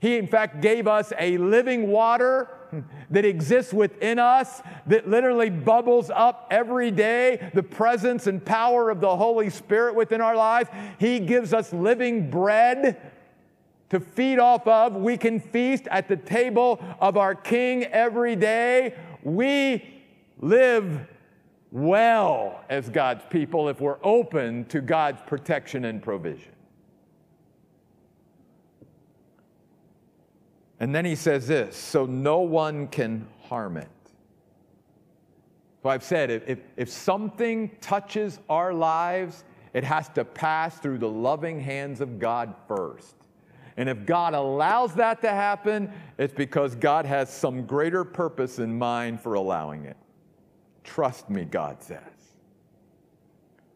He, 0.00 0.16
in 0.16 0.26
fact, 0.26 0.60
gave 0.60 0.86
us 0.86 1.12
a 1.18 1.38
living 1.38 1.88
water 1.88 2.50
that 3.10 3.24
exists 3.24 3.72
within 3.72 4.18
us, 4.18 4.60
that 4.86 5.08
literally 5.08 5.50
bubbles 5.50 6.10
up 6.10 6.48
every 6.50 6.90
day, 6.90 7.50
the 7.54 7.62
presence 7.62 8.26
and 8.26 8.44
power 8.44 8.90
of 8.90 9.00
the 9.00 9.16
Holy 9.16 9.48
Spirit 9.50 9.94
within 9.94 10.20
our 10.20 10.36
lives. 10.36 10.68
He 10.98 11.20
gives 11.20 11.54
us 11.54 11.72
living 11.72 12.30
bread 12.30 13.00
to 13.90 14.00
feed 14.00 14.38
off 14.38 14.66
of. 14.66 14.94
We 14.96 15.16
can 15.16 15.40
feast 15.40 15.86
at 15.90 16.08
the 16.08 16.16
table 16.16 16.82
of 17.00 17.16
our 17.16 17.34
King 17.34 17.84
every 17.84 18.36
day. 18.36 18.94
We 19.22 20.02
live 20.38 21.06
well 21.70 22.64
as 22.68 22.88
God's 22.88 23.24
people 23.30 23.68
if 23.68 23.80
we're 23.80 23.98
open 24.02 24.64
to 24.66 24.80
God's 24.80 25.20
protection 25.26 25.84
and 25.84 26.02
provision. 26.02 26.52
And 30.78 30.94
then 30.94 31.04
he 31.04 31.14
says 31.14 31.46
this 31.46 31.76
so 31.76 32.06
no 32.06 32.40
one 32.40 32.88
can 32.88 33.26
harm 33.42 33.76
it. 33.76 33.88
So 35.82 35.90
I've 35.90 36.02
said 36.02 36.30
if, 36.30 36.48
if, 36.48 36.58
if, 36.76 36.90
something 36.90 37.70
touches 37.80 38.40
our 38.48 38.74
lives, 38.74 39.44
it 39.72 39.84
has 39.84 40.08
to 40.10 40.24
pass 40.24 40.78
through 40.78 40.98
the 40.98 41.08
loving 41.08 41.60
hands 41.60 42.00
of 42.00 42.18
God 42.18 42.54
first. 42.66 43.14
And 43.76 43.88
if 43.88 44.06
God 44.06 44.34
allows 44.34 44.94
that 44.94 45.20
to 45.20 45.28
happen, 45.28 45.92
it's 46.18 46.34
because 46.34 46.74
God 46.74 47.04
has 47.04 47.30
some 47.30 47.66
greater 47.66 48.04
purpose 48.04 48.58
in 48.58 48.76
mind 48.76 49.20
for 49.20 49.34
allowing 49.34 49.84
it. 49.84 49.96
Trust 50.86 51.28
me, 51.28 51.44
God 51.44 51.82
says. 51.82 52.00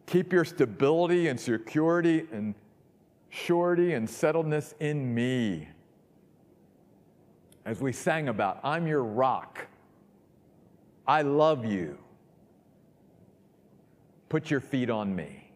Keep 0.07 0.33
your 0.33 0.45
stability 0.45 1.27
and 1.27 1.39
security 1.39 2.25
and 2.31 2.55
surety 3.29 3.93
and 3.93 4.07
settledness 4.07 4.73
in 4.79 5.13
me. 5.13 5.67
As 7.65 7.79
we 7.79 7.91
sang 7.91 8.29
about, 8.29 8.59
I'm 8.63 8.87
your 8.87 9.03
rock. 9.03 9.67
I 11.05 11.21
love 11.21 11.65
you. 11.65 11.97
Put 14.29 14.49
your 14.49 14.61
feet 14.61 14.89
on 14.89 15.13
me. 15.13 15.51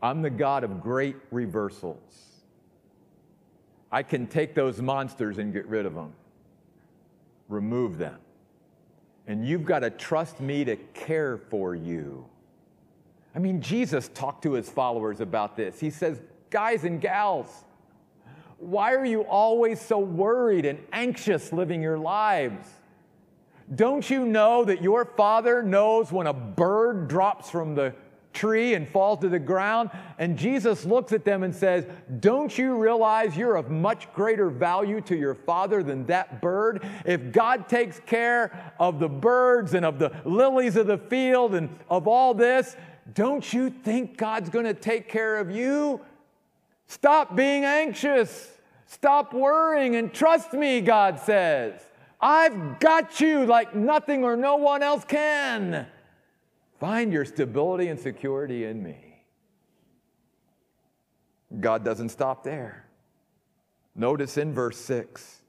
I'm 0.00 0.22
the 0.22 0.30
God 0.30 0.64
of 0.64 0.80
great 0.80 1.16
reversals. 1.30 2.40
I 3.92 4.02
can 4.02 4.26
take 4.26 4.54
those 4.54 4.80
monsters 4.80 5.38
and 5.38 5.52
get 5.52 5.66
rid 5.66 5.84
of 5.84 5.94
them 5.94 6.14
remove 7.48 7.98
them. 7.98 8.18
And 9.26 9.46
you've 9.46 9.64
got 9.64 9.80
to 9.80 9.90
trust 9.90 10.40
me 10.40 10.64
to 10.64 10.76
care 10.76 11.36
for 11.36 11.74
you. 11.74 12.26
I 13.34 13.38
mean, 13.38 13.60
Jesus 13.60 14.08
talked 14.14 14.42
to 14.44 14.52
his 14.52 14.68
followers 14.68 15.20
about 15.20 15.56
this. 15.56 15.78
He 15.78 15.90
says, 15.90 16.20
Guys 16.50 16.84
and 16.84 17.00
gals, 17.00 17.64
why 18.58 18.94
are 18.94 19.04
you 19.04 19.22
always 19.22 19.80
so 19.80 19.98
worried 19.98 20.64
and 20.64 20.78
anxious 20.92 21.52
living 21.52 21.82
your 21.82 21.98
lives? 21.98 22.68
Don't 23.74 24.08
you 24.08 24.24
know 24.24 24.64
that 24.64 24.82
your 24.82 25.04
Father 25.04 25.62
knows 25.62 26.10
when 26.10 26.26
a 26.26 26.32
bird 26.32 27.06
drops 27.06 27.50
from 27.50 27.74
the 27.74 27.94
tree 28.32 28.74
and 28.74 28.88
fall 28.88 29.16
to 29.16 29.28
the 29.28 29.38
ground. 29.38 29.90
And 30.18 30.38
Jesus 30.38 30.84
looks 30.84 31.12
at 31.12 31.24
them 31.24 31.42
and 31.42 31.54
says, 31.54 31.86
Don't 32.20 32.56
you 32.56 32.76
realize 32.76 33.36
you're 33.36 33.56
of 33.56 33.70
much 33.70 34.12
greater 34.12 34.50
value 34.50 35.00
to 35.02 35.16
your 35.16 35.34
Father 35.34 35.82
than 35.82 36.06
that 36.06 36.40
bird? 36.40 36.86
If 37.04 37.32
God 37.32 37.68
takes 37.68 38.00
care 38.00 38.72
of 38.78 38.98
the 38.98 39.08
birds 39.08 39.74
and 39.74 39.84
of 39.84 39.98
the 39.98 40.12
lilies 40.24 40.76
of 40.76 40.86
the 40.86 40.98
field 40.98 41.54
and 41.54 41.68
of 41.90 42.06
all 42.06 42.34
this, 42.34 42.76
don't 43.14 43.52
you 43.52 43.70
think 43.70 44.16
God's 44.16 44.50
going 44.50 44.66
to 44.66 44.74
take 44.74 45.08
care 45.08 45.38
of 45.38 45.50
you? 45.50 46.00
Stop 46.86 47.36
being 47.36 47.64
anxious. 47.64 48.52
Stop 48.86 49.34
worrying 49.34 49.96
and 49.96 50.12
trust 50.12 50.52
me, 50.52 50.80
God 50.80 51.20
says. 51.20 51.80
I've 52.20 52.80
got 52.80 53.20
you 53.20 53.46
like 53.46 53.74
nothing 53.74 54.24
or 54.24 54.36
no 54.36 54.56
one 54.56 54.82
else 54.82 55.04
can. 55.04 55.86
Find 56.78 57.12
your 57.12 57.24
stability 57.24 57.88
and 57.88 57.98
security 57.98 58.64
in 58.64 58.82
me. 58.82 59.24
God 61.60 61.84
doesn't 61.84 62.10
stop 62.10 62.44
there. 62.44 62.86
Notice 63.94 64.36
in 64.36 64.52
verse 64.52 64.78
6, 64.78 65.42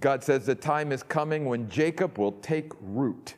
God 0.00 0.22
says 0.22 0.44
the 0.44 0.54
time 0.54 0.92
is 0.92 1.02
coming 1.02 1.46
when 1.46 1.70
Jacob 1.70 2.18
will 2.18 2.32
take 2.32 2.72
root. 2.80 3.34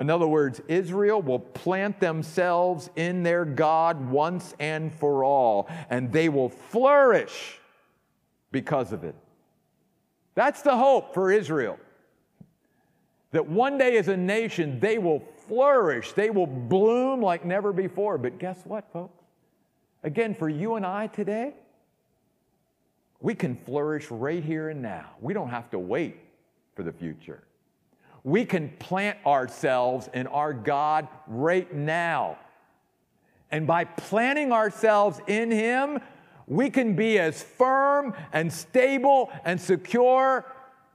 In 0.00 0.10
other 0.10 0.26
words, 0.26 0.60
Israel 0.68 1.22
will 1.22 1.38
plant 1.38 1.98
themselves 1.98 2.90
in 2.94 3.22
their 3.22 3.44
God 3.44 4.10
once 4.10 4.54
and 4.60 4.92
for 4.92 5.24
all, 5.24 5.68
and 5.88 6.12
they 6.12 6.28
will 6.28 6.50
flourish 6.50 7.58
because 8.52 8.92
of 8.92 9.02
it. 9.02 9.14
That's 10.34 10.62
the 10.62 10.76
hope 10.76 11.14
for 11.14 11.32
Israel. 11.32 11.78
That 13.32 13.46
one 13.46 13.76
day 13.76 13.96
as 13.98 14.08
a 14.08 14.16
nation, 14.16 14.80
they 14.80 14.98
will 14.98 15.22
flourish, 15.46 16.12
they 16.12 16.30
will 16.30 16.46
bloom 16.46 17.20
like 17.20 17.44
never 17.44 17.72
before. 17.72 18.18
But 18.18 18.38
guess 18.38 18.60
what, 18.64 18.90
folks? 18.92 19.24
Again, 20.02 20.34
for 20.34 20.48
you 20.48 20.76
and 20.76 20.86
I 20.86 21.08
today, 21.08 21.54
we 23.20 23.34
can 23.34 23.56
flourish 23.56 24.10
right 24.10 24.42
here 24.42 24.68
and 24.68 24.80
now. 24.80 25.10
We 25.20 25.34
don't 25.34 25.50
have 25.50 25.70
to 25.70 25.78
wait 25.78 26.16
for 26.74 26.82
the 26.82 26.92
future. 26.92 27.42
We 28.22 28.44
can 28.44 28.70
plant 28.78 29.18
ourselves 29.26 30.08
in 30.14 30.26
our 30.28 30.52
God 30.52 31.08
right 31.26 31.72
now. 31.72 32.38
And 33.50 33.66
by 33.66 33.84
planting 33.84 34.52
ourselves 34.52 35.20
in 35.26 35.50
Him, 35.50 36.00
we 36.46 36.70
can 36.70 36.94
be 36.94 37.18
as 37.18 37.42
firm 37.42 38.14
and 38.32 38.52
stable 38.52 39.30
and 39.44 39.60
secure 39.60 40.46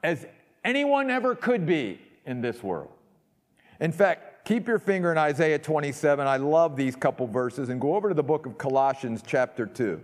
as 0.03 0.25
anyone 0.63 1.09
ever 1.09 1.35
could 1.35 1.65
be 1.65 1.99
in 2.25 2.41
this 2.41 2.63
world. 2.63 2.91
In 3.79 3.91
fact, 3.91 4.45
keep 4.45 4.67
your 4.67 4.79
finger 4.79 5.11
in 5.11 5.17
Isaiah 5.17 5.59
27. 5.59 6.25
I 6.25 6.37
love 6.37 6.75
these 6.75 6.95
couple 6.95 7.27
verses 7.27 7.69
and 7.69 7.81
go 7.81 7.95
over 7.95 8.09
to 8.09 8.15
the 8.15 8.23
book 8.23 8.45
of 8.45 8.57
Colossians, 8.57 9.23
chapter 9.25 9.65
2. 9.65 10.01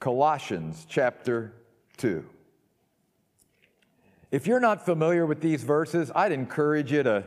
Colossians, 0.00 0.86
chapter 0.88 1.52
2. 1.98 2.24
If 4.30 4.46
you're 4.46 4.60
not 4.60 4.84
familiar 4.84 5.26
with 5.26 5.40
these 5.40 5.62
verses, 5.62 6.10
I'd 6.14 6.32
encourage 6.32 6.90
you 6.90 7.02
to 7.04 7.24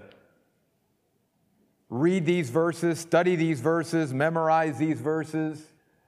read 1.89 2.26
these 2.26 2.50
verses, 2.50 3.00
study 3.00 3.36
these 3.36 3.62
verses, 3.62 4.13
memorize 4.13 4.78
these 4.78 5.00
verses. 5.00 5.63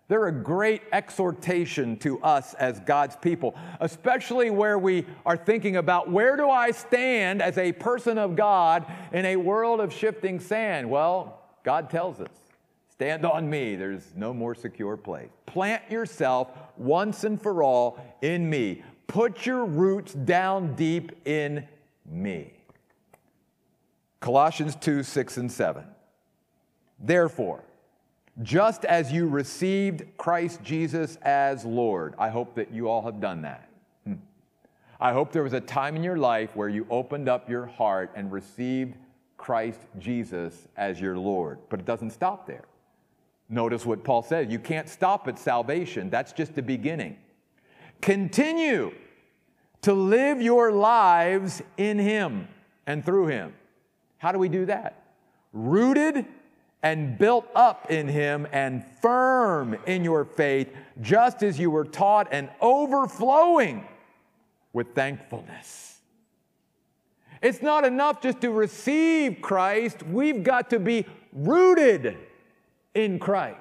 They're 0.09 0.25
a 0.25 0.31
great 0.31 0.81
exhortation 0.91 1.95
to 1.97 2.19
us 2.21 2.55
as 2.55 2.79
God's 2.79 3.15
people, 3.15 3.55
especially 3.79 4.49
where 4.49 4.79
we 4.79 5.05
are 5.23 5.37
thinking 5.37 5.77
about 5.77 6.09
where 6.09 6.35
do 6.35 6.49
I 6.49 6.71
stand 6.71 7.43
as 7.43 7.59
a 7.59 7.71
person 7.73 8.17
of 8.17 8.35
God 8.35 8.87
in 9.13 9.23
a 9.25 9.35
world 9.35 9.79
of 9.79 9.93
shifting 9.93 10.39
sand? 10.39 10.89
Well, 10.89 11.39
God 11.63 11.91
tells 11.91 12.19
us 12.19 12.29
stand 12.89 13.23
on 13.23 13.47
me, 13.47 13.75
there's 13.75 14.11
no 14.15 14.33
more 14.33 14.55
secure 14.55 14.97
place. 14.97 15.29
Plant 15.45 15.83
yourself 15.91 16.49
once 16.75 17.23
and 17.23 17.39
for 17.39 17.61
all 17.61 18.03
in 18.23 18.49
me. 18.49 18.83
Put 19.05 19.45
your 19.45 19.63
roots 19.63 20.13
down 20.15 20.73
deep 20.73 21.11
in 21.27 21.67
me. 22.03 22.53
Colossians 24.19 24.75
2 24.75 25.03
6 25.03 25.37
and 25.37 25.51
7. 25.51 25.83
Therefore, 26.99 27.63
just 28.41 28.85
as 28.85 29.11
you 29.11 29.27
received 29.27 30.03
Christ 30.17 30.61
Jesus 30.63 31.17
as 31.21 31.65
Lord. 31.65 32.15
I 32.17 32.29
hope 32.29 32.55
that 32.55 32.71
you 32.71 32.87
all 32.87 33.01
have 33.01 33.19
done 33.19 33.41
that. 33.41 33.69
Hmm. 34.05 34.13
I 34.99 35.11
hope 35.11 35.31
there 35.31 35.43
was 35.43 35.53
a 35.53 35.61
time 35.61 35.95
in 35.95 36.03
your 36.03 36.17
life 36.17 36.55
where 36.55 36.69
you 36.69 36.85
opened 36.89 37.27
up 37.27 37.49
your 37.49 37.65
heart 37.65 38.11
and 38.15 38.31
received 38.31 38.95
Christ 39.37 39.81
Jesus 39.97 40.67
as 40.77 41.01
your 41.01 41.17
Lord. 41.17 41.59
But 41.69 41.79
it 41.79 41.85
doesn't 41.85 42.11
stop 42.11 42.47
there. 42.47 42.65
Notice 43.49 43.85
what 43.85 44.03
Paul 44.03 44.21
said 44.21 44.51
you 44.51 44.59
can't 44.59 44.87
stop 44.87 45.27
at 45.27 45.39
salvation, 45.39 46.09
that's 46.09 46.31
just 46.31 46.55
the 46.55 46.61
beginning. 46.61 47.17
Continue 48.01 48.93
to 49.81 49.93
live 49.93 50.41
your 50.41 50.71
lives 50.71 51.61
in 51.77 51.97
Him 51.97 52.47
and 52.85 53.03
through 53.03 53.27
Him. 53.27 53.53
How 54.17 54.31
do 54.31 54.39
we 54.39 54.49
do 54.49 54.65
that? 54.65 55.03
Rooted 55.51 56.25
and 56.81 57.17
built 57.17 57.45
up 57.55 57.91
in 57.91 58.07
him 58.07 58.47
and 58.51 58.85
firm 59.01 59.77
in 59.85 60.03
your 60.03 60.23
faith, 60.23 60.73
just 61.01 61.43
as 61.43 61.59
you 61.59 61.69
were 61.69 61.83
taught, 61.83 62.27
and 62.31 62.49
overflowing 62.61 63.85
with 64.71 64.93
thankfulness. 64.95 65.97
It's 67.41 67.61
not 67.61 67.85
enough 67.85 68.21
just 68.21 68.41
to 68.41 68.51
receive 68.51 69.41
Christ, 69.41 70.03
we've 70.03 70.43
got 70.43 70.69
to 70.71 70.79
be 70.79 71.05
rooted 71.33 72.17
in 72.93 73.19
Christ. 73.19 73.57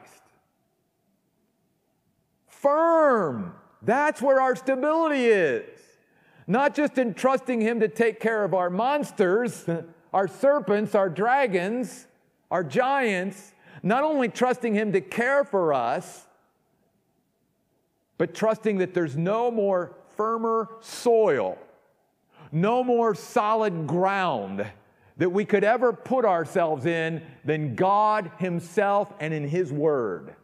Firm, 2.47 3.55
that's 3.83 4.21
where 4.21 4.41
our 4.41 4.57
stability 4.57 5.27
is. 5.27 5.65
Not 6.47 6.75
just 6.75 6.99
in 6.99 7.15
trusting 7.15 7.61
Him 7.61 7.81
to 7.81 7.89
take 7.89 8.21
care 8.21 8.43
of 8.43 8.55
our 8.55 8.71
monsters, 8.71 9.67
our 10.13 10.27
serpents, 10.27 10.95
our 10.95 11.09
dragons 11.09 12.07
our 12.51 12.65
giants, 12.65 13.53
not 13.83 14.05
only 14.05 14.29
trusting 14.29 14.75
Him 14.75 14.93
to 14.93 15.01
care 15.01 15.45
for 15.45 15.73
us, 15.73 16.27
but 18.17 18.35
trusting 18.35 18.79
that 18.79 18.95
there's 18.95 19.17
no 19.17 19.51
more 19.51 19.95
firmer 20.17 20.69
soil, 20.81 21.57
no 22.51 22.83
more 22.83 23.15
solid 23.15 23.87
ground 23.87 24.67
that 25.19 25.31
we 25.31 25.45
could 25.45 25.65
ever 25.65 25.93
put 25.93 26.25
ourselves 26.25 26.87
in 26.87 27.23
than 27.45 27.75
God 27.75 28.31
Himself 28.39 29.13
and 29.21 29.35
in 29.35 29.47
His 29.47 29.73
Word. 29.73 30.35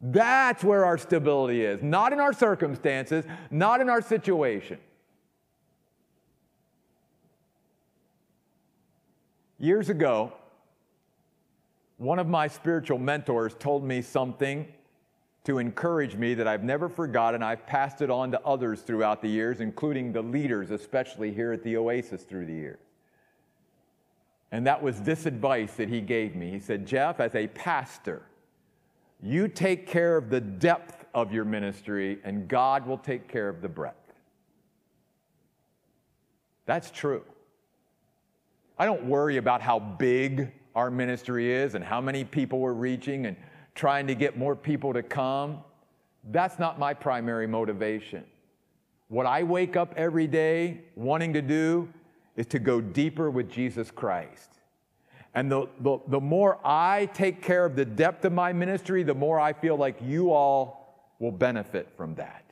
That's 0.00 0.62
where 0.62 0.84
our 0.84 0.98
stability 0.98 1.64
is, 1.64 1.82
not 1.82 2.12
in 2.12 2.20
our 2.20 2.32
circumstances, 2.32 3.24
not 3.50 3.80
in 3.80 3.88
our 3.88 4.02
situation. 4.02 4.78
Years 9.58 9.88
ago, 9.88 10.32
one 11.98 12.18
of 12.18 12.28
my 12.28 12.48
spiritual 12.48 12.98
mentors 12.98 13.54
told 13.58 13.84
me 13.84 14.02
something 14.02 14.66
to 15.44 15.58
encourage 15.58 16.16
me 16.16 16.34
that 16.34 16.48
I've 16.48 16.64
never 16.64 16.88
forgotten. 16.88 17.42
I've 17.42 17.66
passed 17.66 18.02
it 18.02 18.10
on 18.10 18.32
to 18.32 18.40
others 18.42 18.82
throughout 18.82 19.22
the 19.22 19.28
years, 19.28 19.60
including 19.60 20.12
the 20.12 20.22
leaders, 20.22 20.70
especially 20.70 21.32
here 21.32 21.52
at 21.52 21.62
the 21.62 21.76
Oasis 21.76 22.24
through 22.24 22.46
the 22.46 22.52
years. 22.52 22.80
And 24.52 24.66
that 24.66 24.82
was 24.82 25.00
this 25.02 25.26
advice 25.26 25.74
that 25.74 25.88
he 25.88 26.00
gave 26.00 26.34
me. 26.34 26.50
He 26.50 26.60
said, 26.60 26.86
Jeff, 26.86 27.20
as 27.20 27.34
a 27.34 27.46
pastor, 27.48 28.22
you 29.22 29.48
take 29.48 29.86
care 29.86 30.16
of 30.16 30.30
the 30.30 30.40
depth 30.40 31.04
of 31.14 31.32
your 31.32 31.44
ministry, 31.44 32.18
and 32.24 32.46
God 32.46 32.86
will 32.86 32.98
take 32.98 33.28
care 33.28 33.48
of 33.48 33.62
the 33.62 33.68
breadth. 33.68 33.94
That's 36.66 36.90
true. 36.90 37.22
I 38.78 38.84
don't 38.84 39.04
worry 39.04 39.36
about 39.38 39.62
how 39.62 39.78
big 39.78 40.52
our 40.76 40.90
ministry 40.90 41.50
is 41.50 41.74
and 41.74 41.82
how 41.82 42.00
many 42.00 42.22
people 42.22 42.60
we're 42.60 42.74
reaching 42.74 43.26
and 43.26 43.36
trying 43.74 44.06
to 44.06 44.14
get 44.14 44.36
more 44.38 44.54
people 44.54 44.92
to 44.92 45.02
come. 45.02 45.58
That's 46.30 46.58
not 46.58 46.78
my 46.78 46.92
primary 46.92 47.46
motivation. 47.46 48.24
What 49.08 49.24
I 49.24 49.42
wake 49.42 49.74
up 49.74 49.94
every 49.96 50.26
day 50.26 50.82
wanting 50.94 51.32
to 51.32 51.42
do 51.42 51.88
is 52.36 52.46
to 52.48 52.58
go 52.58 52.80
deeper 52.80 53.30
with 53.30 53.50
Jesus 53.50 53.90
Christ. 53.90 54.50
And 55.34 55.50
the, 55.50 55.68
the, 55.80 55.98
the, 56.08 56.20
more 56.20 56.58
I 56.64 57.06
take 57.14 57.42
care 57.42 57.64
of 57.64 57.74
the 57.76 57.84
depth 57.84 58.24
of 58.24 58.32
my 58.32 58.52
ministry, 58.52 59.02
the 59.02 59.14
more 59.14 59.40
I 59.40 59.52
feel 59.54 59.76
like 59.76 59.96
you 60.02 60.32
all 60.32 61.12
will 61.18 61.32
benefit 61.32 61.88
from 61.96 62.14
that. 62.16 62.44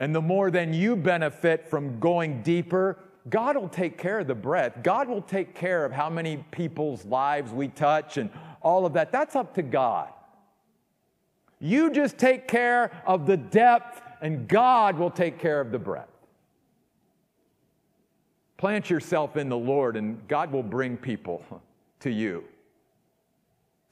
And 0.00 0.14
the 0.14 0.22
more 0.22 0.50
then 0.50 0.74
you 0.74 0.96
benefit 0.96 1.68
from 1.68 2.00
going 2.00 2.42
deeper, 2.42 2.98
God 3.28 3.56
will 3.56 3.68
take 3.68 3.96
care 3.96 4.18
of 4.18 4.26
the 4.26 4.34
breath. 4.34 4.82
God 4.82 5.08
will 5.08 5.22
take 5.22 5.54
care 5.54 5.84
of 5.84 5.92
how 5.92 6.10
many 6.10 6.44
people's 6.50 7.04
lives 7.06 7.52
we 7.52 7.68
touch 7.68 8.18
and 8.18 8.30
all 8.60 8.84
of 8.84 8.92
that. 8.94 9.12
That's 9.12 9.34
up 9.34 9.54
to 9.54 9.62
God. 9.62 10.08
You 11.58 11.90
just 11.90 12.18
take 12.18 12.46
care 12.46 12.90
of 13.06 13.26
the 13.26 13.38
depth, 13.38 14.02
and 14.20 14.46
God 14.46 14.98
will 14.98 15.10
take 15.10 15.38
care 15.38 15.60
of 15.60 15.70
the 15.70 15.78
breadth. 15.78 16.10
Plant 18.58 18.90
yourself 18.90 19.36
in 19.36 19.48
the 19.48 19.56
Lord, 19.56 19.96
and 19.96 20.26
God 20.28 20.52
will 20.52 20.62
bring 20.62 20.96
people 20.96 21.44
to 22.00 22.10
you 22.10 22.44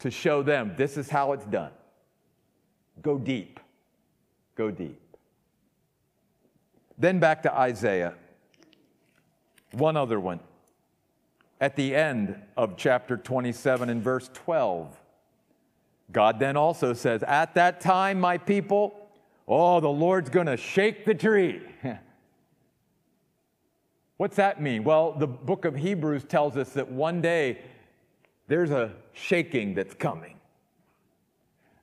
to 0.01 0.11
show 0.11 0.43
them 0.43 0.75
this 0.77 0.97
is 0.97 1.09
how 1.09 1.33
it's 1.33 1.47
done. 1.47 1.71
Go 3.01 3.19
deep. 3.19 3.59
Go 4.55 4.71
deep. 4.71 5.01
Then 6.99 7.19
back 7.19 7.43
to 7.45 7.55
Isaiah. 7.59 8.15
One 9.73 9.97
other 9.97 10.21
one. 10.21 10.41
At 11.61 11.77
the 11.77 11.95
end 11.95 12.37
of 12.57 12.77
chapter 12.77 13.17
27 13.17 13.89
and 13.89 14.03
verse 14.03 14.29
12, 14.35 15.01
God 16.11 16.39
then 16.39 16.57
also 16.57 16.93
says, 16.93 17.23
At 17.23 17.55
that 17.55 17.81
time, 17.81 18.21
my 18.21 18.37
people, 18.37 18.95
oh, 19.49 19.81
the 19.81 19.89
Lord's 19.89 20.29
going 20.29 20.47
to 20.47 20.57
shake 20.57 21.05
the 21.05 21.15
tree. 21.15 21.63
What's 24.17 24.37
that 24.37 24.61
mean? 24.61 24.85
Well, 24.85 25.13
the 25.13 25.27
book 25.27 25.65
of 25.65 25.75
Hebrews 25.75 26.25
tells 26.25 26.57
us 26.57 26.71
that 26.71 26.91
one 26.91 27.23
day 27.23 27.59
there's 28.49 28.71
a 28.71 28.93
shaking 29.13 29.75
that's 29.75 29.95
coming. 29.95 30.37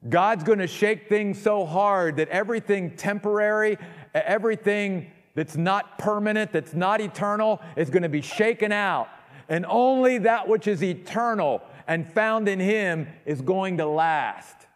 God's 0.07 0.43
going 0.43 0.59
to 0.59 0.67
shake 0.67 1.09
things 1.09 1.41
so 1.41 1.65
hard 1.65 2.17
that 2.17 2.29
everything 2.29 2.95
temporary, 2.95 3.77
everything 4.13 5.11
that's 5.39 5.55
not 5.55 5.97
permanent, 5.97 6.51
that's 6.51 6.73
not 6.73 6.99
eternal, 6.99 7.61
is 7.77 7.89
going 7.89 8.03
to 8.03 8.09
be 8.09 8.19
shaken 8.19 8.73
out. 8.73 9.07
And 9.47 9.65
only 9.69 10.17
that 10.17 10.49
which 10.49 10.67
is 10.67 10.83
eternal 10.83 11.61
and 11.87 12.11
found 12.11 12.49
in 12.49 12.59
Him 12.59 13.07
is 13.25 13.41
going 13.41 13.77
to 13.77 13.85
last. 13.85 14.67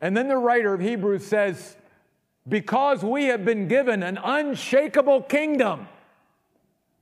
And 0.00 0.16
then 0.16 0.28
the 0.28 0.38
writer 0.38 0.72
of 0.72 0.80
Hebrews 0.80 1.26
says, 1.26 1.76
Because 2.48 3.02
we 3.02 3.26
have 3.26 3.44
been 3.44 3.68
given 3.68 4.02
an 4.02 4.18
unshakable 4.24 5.20
kingdom. 5.20 5.88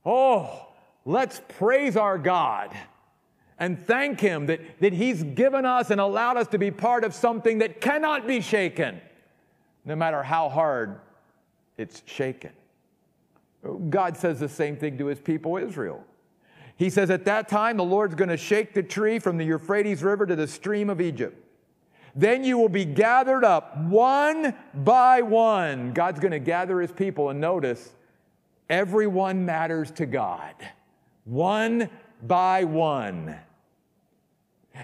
Oh, 0.05 0.67
let's 1.05 1.41
praise 1.47 1.95
our 1.95 2.17
God 2.17 2.71
and 3.57 3.79
thank 3.79 4.19
Him 4.19 4.47
that, 4.47 4.59
that 4.81 4.91
He's 4.91 5.23
given 5.23 5.65
us 5.65 5.91
and 5.91 6.01
allowed 6.01 6.35
us 6.35 6.49
to 6.49 6.57
be 6.57 6.71
part 6.71 7.05
of 7.05 7.13
something 7.13 7.59
that 7.59 7.79
cannot 7.79 8.27
be 8.27 8.41
shaken, 8.41 8.99
no 9.85 9.95
matter 9.95 10.23
how 10.23 10.49
hard 10.49 10.99
it's 11.77 12.03
shaken. 12.05 12.51
God 13.89 14.17
says 14.17 14.39
the 14.39 14.49
same 14.49 14.75
thing 14.75 14.97
to 14.97 15.07
his 15.07 15.19
people 15.19 15.57
Israel. 15.57 16.03
He 16.75 16.89
says, 16.89 17.09
At 17.09 17.25
that 17.25 17.47
time, 17.47 17.77
the 17.77 17.83
Lord's 17.83 18.15
going 18.15 18.29
to 18.29 18.37
shake 18.37 18.73
the 18.73 18.83
tree 18.83 19.19
from 19.19 19.37
the 19.37 19.45
Euphrates 19.45 20.03
River 20.03 20.25
to 20.25 20.35
the 20.35 20.47
stream 20.47 20.89
of 20.89 20.99
Egypt. 20.99 21.39
Then 22.15 22.43
you 22.43 22.57
will 22.57 22.69
be 22.69 22.85
gathered 22.85 23.43
up 23.43 23.77
one 23.77 24.53
by 24.73 25.21
one. 25.21 25.93
God's 25.93 26.19
going 26.19 26.31
to 26.31 26.39
gather 26.39 26.79
his 26.79 26.91
people, 26.91 27.29
and 27.29 27.39
notice, 27.39 27.93
everyone 28.69 29.45
matters 29.45 29.91
to 29.91 30.05
God. 30.05 30.53
One 31.25 31.89
by 32.21 32.65
one. 32.65 33.39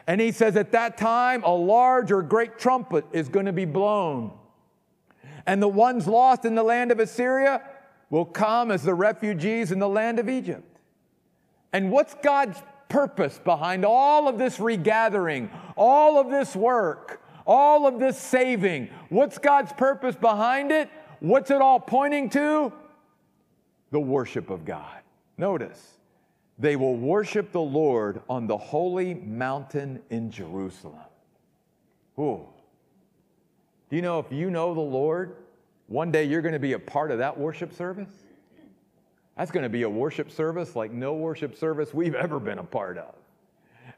And 0.07 0.21
he 0.21 0.31
says, 0.31 0.55
At 0.55 0.71
that 0.71 0.97
time, 0.97 1.43
a 1.43 1.53
large 1.53 2.11
or 2.11 2.21
great 2.21 2.57
trumpet 2.57 3.05
is 3.11 3.29
going 3.29 3.45
to 3.45 3.53
be 3.53 3.65
blown 3.65 4.31
and 5.49 5.63
the 5.63 5.67
ones 5.67 6.07
lost 6.07 6.45
in 6.45 6.53
the 6.53 6.61
land 6.61 6.91
of 6.91 6.99
Assyria 6.99 7.63
will 8.11 8.23
come 8.23 8.69
as 8.69 8.83
the 8.83 8.93
refugees 8.93 9.71
in 9.71 9.79
the 9.79 9.89
land 9.89 10.19
of 10.19 10.29
Egypt. 10.29 10.77
And 11.73 11.91
what's 11.91 12.13
God's 12.21 12.61
purpose 12.87 13.39
behind 13.43 13.83
all 13.83 14.27
of 14.27 14.37
this 14.37 14.59
regathering, 14.59 15.49
all 15.75 16.19
of 16.19 16.29
this 16.29 16.55
work, 16.55 17.23
all 17.47 17.87
of 17.87 17.97
this 17.97 18.15
saving? 18.15 18.89
What's 19.09 19.39
God's 19.39 19.73
purpose 19.73 20.15
behind 20.15 20.71
it? 20.71 20.87
What's 21.19 21.49
it 21.49 21.63
all 21.63 21.79
pointing 21.79 22.29
to? 22.29 22.71
The 23.89 23.99
worship 23.99 24.51
of 24.51 24.65
God. 24.65 24.99
Notice, 25.35 25.97
they 26.59 26.75
will 26.75 26.95
worship 26.95 27.51
the 27.51 27.59
Lord 27.59 28.21
on 28.29 28.45
the 28.45 28.57
holy 28.57 29.15
mountain 29.15 29.99
in 30.11 30.29
Jerusalem. 30.29 30.99
Ooh. 32.19 32.45
Do 33.89 33.95
you 33.95 34.01
know 34.01 34.19
if 34.19 34.31
you 34.31 34.51
know 34.51 34.73
the 34.73 34.79
Lord, 34.79 35.35
one 35.87 36.11
day 36.11 36.23
you're 36.23 36.41
going 36.41 36.53
to 36.53 36.59
be 36.59 36.73
a 36.73 36.79
part 36.79 37.11
of 37.11 37.17
that 37.17 37.37
worship 37.37 37.73
service? 37.73 38.11
That's 39.35 39.51
going 39.51 39.63
to 39.63 39.69
be 39.69 39.83
a 39.83 39.89
worship 39.89 40.29
service 40.29 40.75
like 40.75 40.91
no 40.91 41.13
worship 41.13 41.55
service 41.55 41.93
we've 41.93 42.13
ever 42.13 42.39
been 42.39 42.59
a 42.59 42.63
part 42.63 42.97
of. 42.97 43.15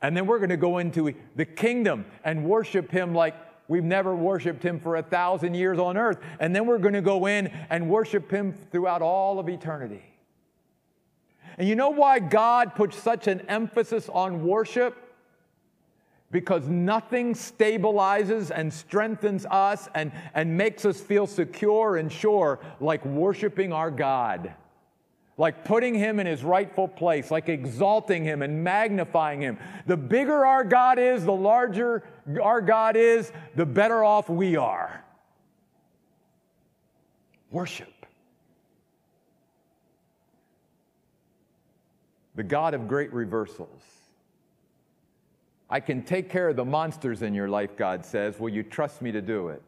And 0.02 0.16
then 0.16 0.26
we're 0.26 0.38
going 0.38 0.50
to 0.50 0.58
go 0.58 0.78
into 0.78 1.14
the 1.36 1.46
kingdom 1.46 2.06
and 2.24 2.46
worship 2.46 2.90
Him 2.90 3.14
like 3.14 3.36
we've 3.68 3.84
never 3.84 4.16
worshiped 4.16 4.64
Him 4.64 4.80
for 4.80 4.96
a 4.96 5.04
thousand 5.04 5.56
years 5.56 5.78
on 5.78 5.98
earth. 5.98 6.20
And 6.40 6.56
then 6.56 6.66
we're 6.66 6.78
going 6.78 6.94
to 6.94 7.02
go 7.02 7.26
in 7.26 7.48
and 7.70 7.90
worship 7.90 8.32
Him 8.32 8.56
throughout 8.72 9.02
all 9.02 9.40
of 9.40 9.50
eternity. 9.50 10.04
And 11.58 11.68
you 11.68 11.76
know 11.76 11.90
why 11.90 12.20
God 12.20 12.76
puts 12.76 12.98
such 12.98 13.28
an 13.28 13.42
emphasis 13.42 14.10
on 14.10 14.46
worship? 14.46 15.11
Because 16.32 16.68
nothing 16.68 17.34
stabilizes 17.34 18.52
and 18.54 18.74
strengthens 18.74 19.46
us 19.46 19.90
and, 19.94 20.12
and 20.34 20.58
makes 20.58 20.86
us 20.86 21.00
feel 21.00 21.28
secure 21.28 21.98
and 21.98 22.12
sure 22.12 22.60
like 22.80 23.06
worshiping 23.06 23.74
our 23.74 23.92
God 23.92 24.54
like 25.42 25.66
putting 25.66 25.96
him 25.96 26.20
in 26.20 26.28
his 26.28 26.44
rightful 26.44 26.88
place, 26.88 27.32
like 27.32 27.50
exalting 27.50 28.24
him 28.24 28.44
and 28.44 28.64
magnifying 28.64 29.42
him. 29.42 29.58
The 29.88 29.98
bigger 29.98 30.46
our 30.46 30.64
God 30.64 31.00
is, 31.00 31.26
the 31.26 31.32
larger 31.32 32.04
our 32.40 32.62
God 32.62 32.96
is, 32.96 33.32
the 33.56 33.66
better 33.66 34.04
off 34.04 34.30
we 34.30 34.56
are. 34.56 35.04
Worship. 37.50 38.06
The 42.36 42.44
God 42.44 42.76
of 42.76 42.88
great 42.88 43.12
reversals. 43.12 43.82
I 45.72 45.80
can 45.80 46.04
take 46.04 46.30
care 46.30 46.50
of 46.50 46.58
the 46.58 46.66
monsters 46.66 47.22
in 47.22 47.34
your 47.34 47.48
life, 47.48 47.78
God 47.78 48.06
says. 48.06 48.38
Will 48.38 48.50
you 48.50 48.62
trust 48.62 49.02
me 49.02 49.12
to 49.14 49.22
do 49.22 49.48
it? 49.48 49.64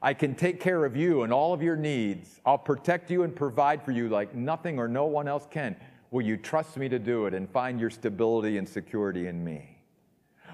I 0.00 0.14
can 0.14 0.36
take 0.36 0.60
care 0.60 0.84
of 0.84 0.96
you 0.96 1.24
and 1.24 1.32
all 1.32 1.52
of 1.52 1.62
your 1.62 1.74
needs. 1.74 2.40
I'll 2.46 2.56
protect 2.56 3.10
you 3.10 3.24
and 3.24 3.34
provide 3.34 3.82
for 3.82 3.90
you 3.90 4.08
like 4.08 4.34
nothing 4.36 4.78
or 4.78 4.86
no 4.86 5.06
one 5.06 5.26
else 5.26 5.48
can. 5.50 5.74
Will 6.12 6.22
you 6.22 6.36
trust 6.36 6.76
me 6.76 6.88
to 6.88 6.98
do 6.98 7.26
it 7.26 7.34
and 7.34 7.50
find 7.50 7.80
your 7.80 7.90
stability 7.90 8.56
and 8.56 8.68
security 8.68 9.26
in 9.26 9.42
me? 9.44 9.78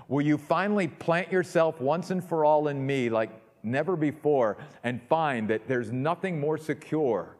Will 0.08 0.24
you 0.24 0.38
finally 0.38 0.88
plant 0.88 1.30
yourself 1.30 1.80
once 1.80 2.10
and 2.10 2.24
for 2.24 2.44
all 2.44 2.68
in 2.68 2.84
me 2.84 3.10
like 3.10 3.30
never 3.62 3.94
before 3.94 4.56
and 4.84 5.02
find 5.02 5.48
that 5.48 5.68
there's 5.68 5.92
nothing 5.92 6.40
more 6.40 6.56
secure 6.56 7.36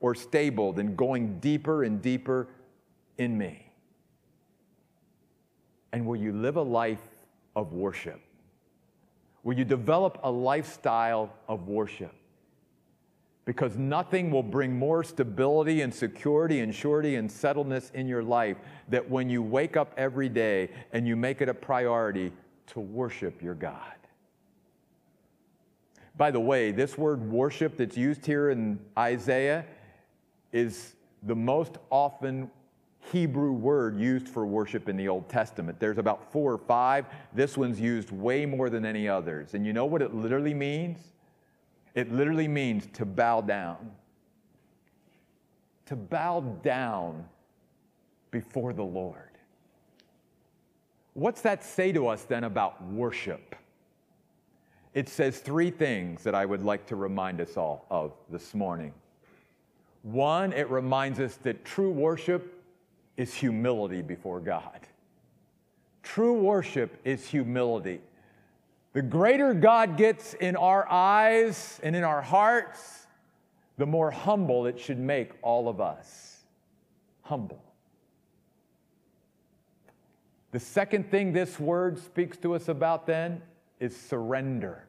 or 0.00 0.14
stable 0.14 0.72
than 0.72 0.94
going 0.94 1.40
deeper 1.40 1.84
and 1.84 2.02
deeper 2.02 2.46
in 3.16 3.38
me? 3.38 3.67
And 5.92 6.06
will 6.06 6.16
you 6.16 6.32
live 6.32 6.56
a 6.56 6.62
life 6.62 7.02
of 7.56 7.72
worship? 7.72 8.20
Will 9.42 9.56
you 9.56 9.64
develop 9.64 10.18
a 10.22 10.30
lifestyle 10.30 11.32
of 11.48 11.68
worship? 11.68 12.12
Because 13.44 13.78
nothing 13.78 14.30
will 14.30 14.42
bring 14.42 14.78
more 14.78 15.02
stability 15.02 15.80
and 15.80 15.94
security 15.94 16.60
and 16.60 16.74
surety 16.74 17.16
and 17.16 17.30
settledness 17.30 17.92
in 17.94 18.06
your 18.06 18.22
life 18.22 18.58
that 18.88 19.08
when 19.08 19.30
you 19.30 19.42
wake 19.42 19.76
up 19.76 19.94
every 19.96 20.28
day 20.28 20.68
and 20.92 21.08
you 21.08 21.16
make 21.16 21.40
it 21.40 21.48
a 21.48 21.54
priority 21.54 22.30
to 22.66 22.80
worship 22.80 23.40
your 23.40 23.54
God. 23.54 23.94
By 26.18 26.30
the 26.30 26.40
way, 26.40 26.72
this 26.72 26.98
word 26.98 27.30
worship 27.30 27.76
that's 27.76 27.96
used 27.96 28.26
here 28.26 28.50
in 28.50 28.80
Isaiah 28.98 29.64
is 30.52 30.96
the 31.22 31.36
most 31.36 31.78
often 31.90 32.50
Hebrew 33.12 33.52
word 33.52 33.98
used 33.98 34.28
for 34.28 34.46
worship 34.46 34.88
in 34.88 34.96
the 34.96 35.08
Old 35.08 35.28
Testament. 35.28 35.80
There's 35.80 35.98
about 35.98 36.32
four 36.32 36.52
or 36.52 36.58
five. 36.58 37.06
This 37.32 37.56
one's 37.56 37.80
used 37.80 38.10
way 38.10 38.44
more 38.46 38.70
than 38.70 38.84
any 38.84 39.08
others. 39.08 39.54
And 39.54 39.64
you 39.66 39.72
know 39.72 39.86
what 39.86 40.02
it 40.02 40.14
literally 40.14 40.54
means? 40.54 40.98
It 41.94 42.12
literally 42.12 42.48
means 42.48 42.86
to 42.94 43.06
bow 43.06 43.40
down. 43.40 43.90
To 45.86 45.96
bow 45.96 46.40
down 46.62 47.24
before 48.30 48.72
the 48.72 48.84
Lord. 48.84 49.30
What's 51.14 51.40
that 51.40 51.64
say 51.64 51.92
to 51.92 52.08
us 52.08 52.24
then 52.24 52.44
about 52.44 52.82
worship? 52.84 53.56
It 54.94 55.08
says 55.08 55.38
three 55.38 55.70
things 55.70 56.22
that 56.22 56.34
I 56.34 56.44
would 56.44 56.62
like 56.62 56.86
to 56.86 56.96
remind 56.96 57.40
us 57.40 57.56
all 57.56 57.86
of 57.90 58.12
this 58.30 58.54
morning. 58.54 58.92
One, 60.02 60.52
it 60.52 60.70
reminds 60.70 61.20
us 61.20 61.36
that 61.36 61.64
true 61.64 61.90
worship 61.90 62.57
is 63.18 63.34
humility 63.34 64.00
before 64.00 64.40
God. 64.40 64.80
True 66.02 66.40
worship 66.40 66.96
is 67.04 67.28
humility. 67.28 68.00
The 68.94 69.02
greater 69.02 69.52
God 69.52 69.98
gets 69.98 70.32
in 70.34 70.56
our 70.56 70.90
eyes 70.90 71.78
and 71.82 71.94
in 71.94 72.04
our 72.04 72.22
hearts, 72.22 73.06
the 73.76 73.84
more 73.84 74.10
humble 74.10 74.64
it 74.64 74.80
should 74.80 74.98
make 74.98 75.32
all 75.42 75.68
of 75.68 75.80
us. 75.80 76.38
Humble. 77.22 77.62
The 80.52 80.60
second 80.60 81.10
thing 81.10 81.32
this 81.32 81.60
word 81.60 81.98
speaks 81.98 82.38
to 82.38 82.54
us 82.54 82.68
about 82.68 83.06
then 83.06 83.42
is 83.80 83.94
surrender. 83.94 84.87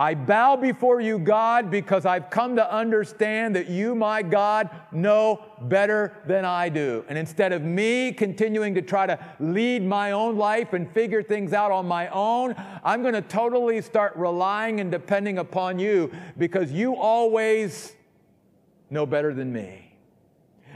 I 0.00 0.14
bow 0.14 0.54
before 0.54 1.00
you, 1.00 1.18
God, 1.18 1.72
because 1.72 2.06
I've 2.06 2.30
come 2.30 2.54
to 2.54 2.72
understand 2.72 3.56
that 3.56 3.68
you, 3.68 3.96
my 3.96 4.22
God, 4.22 4.70
know 4.92 5.44
better 5.62 6.14
than 6.24 6.44
I 6.44 6.68
do. 6.68 7.04
And 7.08 7.18
instead 7.18 7.52
of 7.52 7.62
me 7.62 8.12
continuing 8.12 8.76
to 8.76 8.82
try 8.82 9.06
to 9.06 9.18
lead 9.40 9.82
my 9.82 10.12
own 10.12 10.36
life 10.36 10.72
and 10.72 10.88
figure 10.92 11.20
things 11.20 11.52
out 11.52 11.72
on 11.72 11.88
my 11.88 12.06
own, 12.10 12.54
I'm 12.84 13.02
going 13.02 13.14
to 13.14 13.22
totally 13.22 13.82
start 13.82 14.14
relying 14.14 14.78
and 14.78 14.88
depending 14.88 15.38
upon 15.38 15.80
you 15.80 16.12
because 16.38 16.70
you 16.70 16.94
always 16.94 17.96
know 18.90 19.04
better 19.04 19.34
than 19.34 19.52
me. 19.52 19.92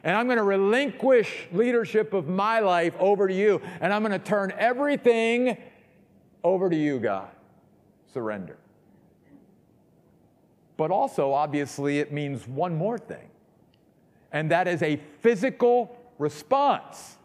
And 0.02 0.16
I'm 0.16 0.26
going 0.26 0.38
to 0.38 0.42
relinquish 0.42 1.46
leadership 1.52 2.12
of 2.12 2.26
my 2.26 2.58
life 2.58 2.94
over 2.98 3.28
to 3.28 3.34
you. 3.34 3.62
And 3.80 3.92
I'm 3.92 4.02
going 4.02 4.10
to 4.10 4.18
turn 4.18 4.52
everything 4.58 5.58
over 6.42 6.68
to 6.68 6.76
you, 6.76 6.98
God. 6.98 7.28
Surrender. 8.12 8.58
But 10.76 10.90
also, 10.90 11.32
obviously, 11.32 11.98
it 11.98 12.12
means 12.12 12.48
one 12.48 12.74
more 12.74 12.98
thing, 12.98 13.28
and 14.32 14.50
that 14.50 14.66
is 14.66 14.82
a 14.82 15.00
physical 15.20 15.96
response. 16.18 17.16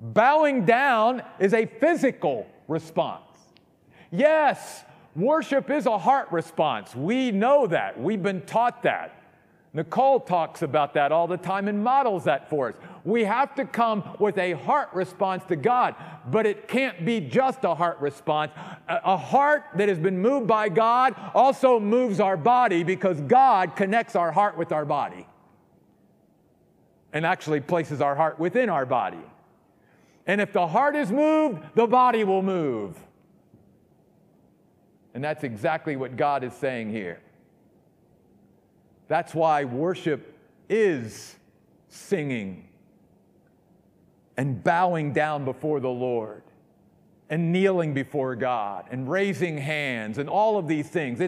Bowing 0.00 0.64
down 0.64 1.22
is 1.38 1.54
a 1.54 1.66
physical 1.66 2.46
response. 2.68 3.24
Yes, 4.10 4.84
worship 5.16 5.70
is 5.70 5.86
a 5.86 5.98
heart 5.98 6.30
response. 6.30 6.94
We 6.94 7.30
know 7.30 7.66
that. 7.66 8.00
We've 8.00 8.22
been 8.22 8.42
taught 8.42 8.82
that. 8.82 9.22
Nicole 9.72 10.20
talks 10.20 10.62
about 10.62 10.94
that 10.94 11.12
all 11.12 11.26
the 11.26 11.36
time 11.38 11.66
and 11.66 11.82
models 11.82 12.24
that 12.24 12.50
for 12.50 12.68
us. 12.68 12.74
We 13.04 13.24
have 13.24 13.54
to 13.56 13.64
come 13.64 14.16
with 14.20 14.38
a 14.38 14.52
heart 14.52 14.90
response 14.92 15.44
to 15.46 15.56
God, 15.56 15.96
but 16.30 16.46
it 16.46 16.68
can't 16.68 17.04
be 17.04 17.20
just 17.20 17.64
a 17.64 17.74
heart 17.74 18.00
response. 18.00 18.52
A 18.86 19.16
heart 19.16 19.64
that 19.76 19.88
has 19.88 19.98
been 19.98 20.22
moved 20.22 20.46
by 20.46 20.68
God 20.68 21.14
also 21.34 21.80
moves 21.80 22.20
our 22.20 22.36
body 22.36 22.84
because 22.84 23.20
God 23.22 23.74
connects 23.74 24.14
our 24.14 24.30
heart 24.30 24.56
with 24.56 24.70
our 24.70 24.84
body 24.84 25.26
and 27.12 27.26
actually 27.26 27.60
places 27.60 28.00
our 28.00 28.14
heart 28.14 28.38
within 28.38 28.70
our 28.70 28.86
body. 28.86 29.20
And 30.26 30.40
if 30.40 30.52
the 30.52 30.68
heart 30.68 30.94
is 30.94 31.10
moved, 31.10 31.60
the 31.74 31.88
body 31.88 32.22
will 32.22 32.42
move. 32.42 32.96
And 35.14 35.22
that's 35.22 35.42
exactly 35.42 35.96
what 35.96 36.16
God 36.16 36.44
is 36.44 36.54
saying 36.54 36.90
here. 36.90 37.20
That's 39.08 39.34
why 39.34 39.64
worship 39.64 40.38
is 40.68 41.36
singing 41.88 42.68
and 44.36 44.62
bowing 44.62 45.12
down 45.12 45.44
before 45.44 45.80
the 45.80 45.88
Lord 45.88 46.42
and 47.30 47.52
kneeling 47.52 47.94
before 47.94 48.36
God 48.36 48.86
and 48.90 49.10
raising 49.10 49.58
hands 49.58 50.18
and 50.18 50.28
all 50.28 50.58
of 50.58 50.68
these 50.68 50.88
things. 50.88 51.20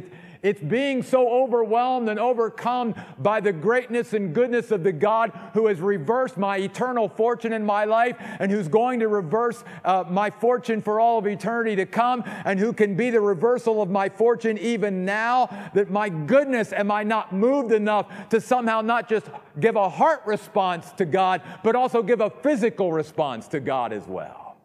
It's 0.45 0.61
being 0.61 1.03
so 1.03 1.27
overwhelmed 1.27 2.11
and 2.11 2.21
overcome 2.21 2.95
by 3.19 3.41
the 3.41 3.51
greatness 3.51 4.13
and 4.13 4.35
goodness 4.35 4.71
of 4.71 4.83
the 4.83 4.93
God 4.93 5.33
who 5.55 5.69
has 5.69 5.81
reversed 5.81 6.37
my 6.37 6.59
eternal 6.59 7.09
fortune 7.09 7.55
in 7.55 7.65
my 7.65 7.87
life 7.87 8.17
and 8.21 8.53
who's 8.53 8.69
going 8.69 9.01
to 9.01 9.09
reverse 9.09 9.65
uh, 9.87 10.05
my 10.07 10.29
fortune 10.29 10.83
for 10.83 11.01
all 11.01 11.17
of 11.17 11.27
eternity 11.27 11.77
to 11.77 11.87
come 11.87 12.23
and 12.45 12.61
who 12.61 12.75
can 12.75 12.95
be 12.95 13.09
the 13.09 13.23
reversal 13.23 13.81
of 13.81 13.89
my 13.89 14.11
fortune 14.11 14.59
even 14.59 15.07
now. 15.07 15.71
That 15.73 15.91
my 15.91 16.11
goodness, 16.11 16.75
am 16.75 16.91
I 16.91 17.05
not 17.05 17.33
moved 17.33 17.73
enough 17.73 18.29
to 18.29 18.39
somehow 18.39 18.83
not 18.83 19.09
just 19.09 19.25
give 19.59 19.77
a 19.77 19.89
heart 19.89 20.25
response 20.27 20.93
to 20.99 21.07
God, 21.07 21.41
but 21.63 21.75
also 21.75 22.03
give 22.03 22.21
a 22.21 22.29
physical 22.29 22.93
response 22.93 23.49
to 23.49 23.61
God 23.61 23.95
as 23.95 24.07
well? 24.07 24.59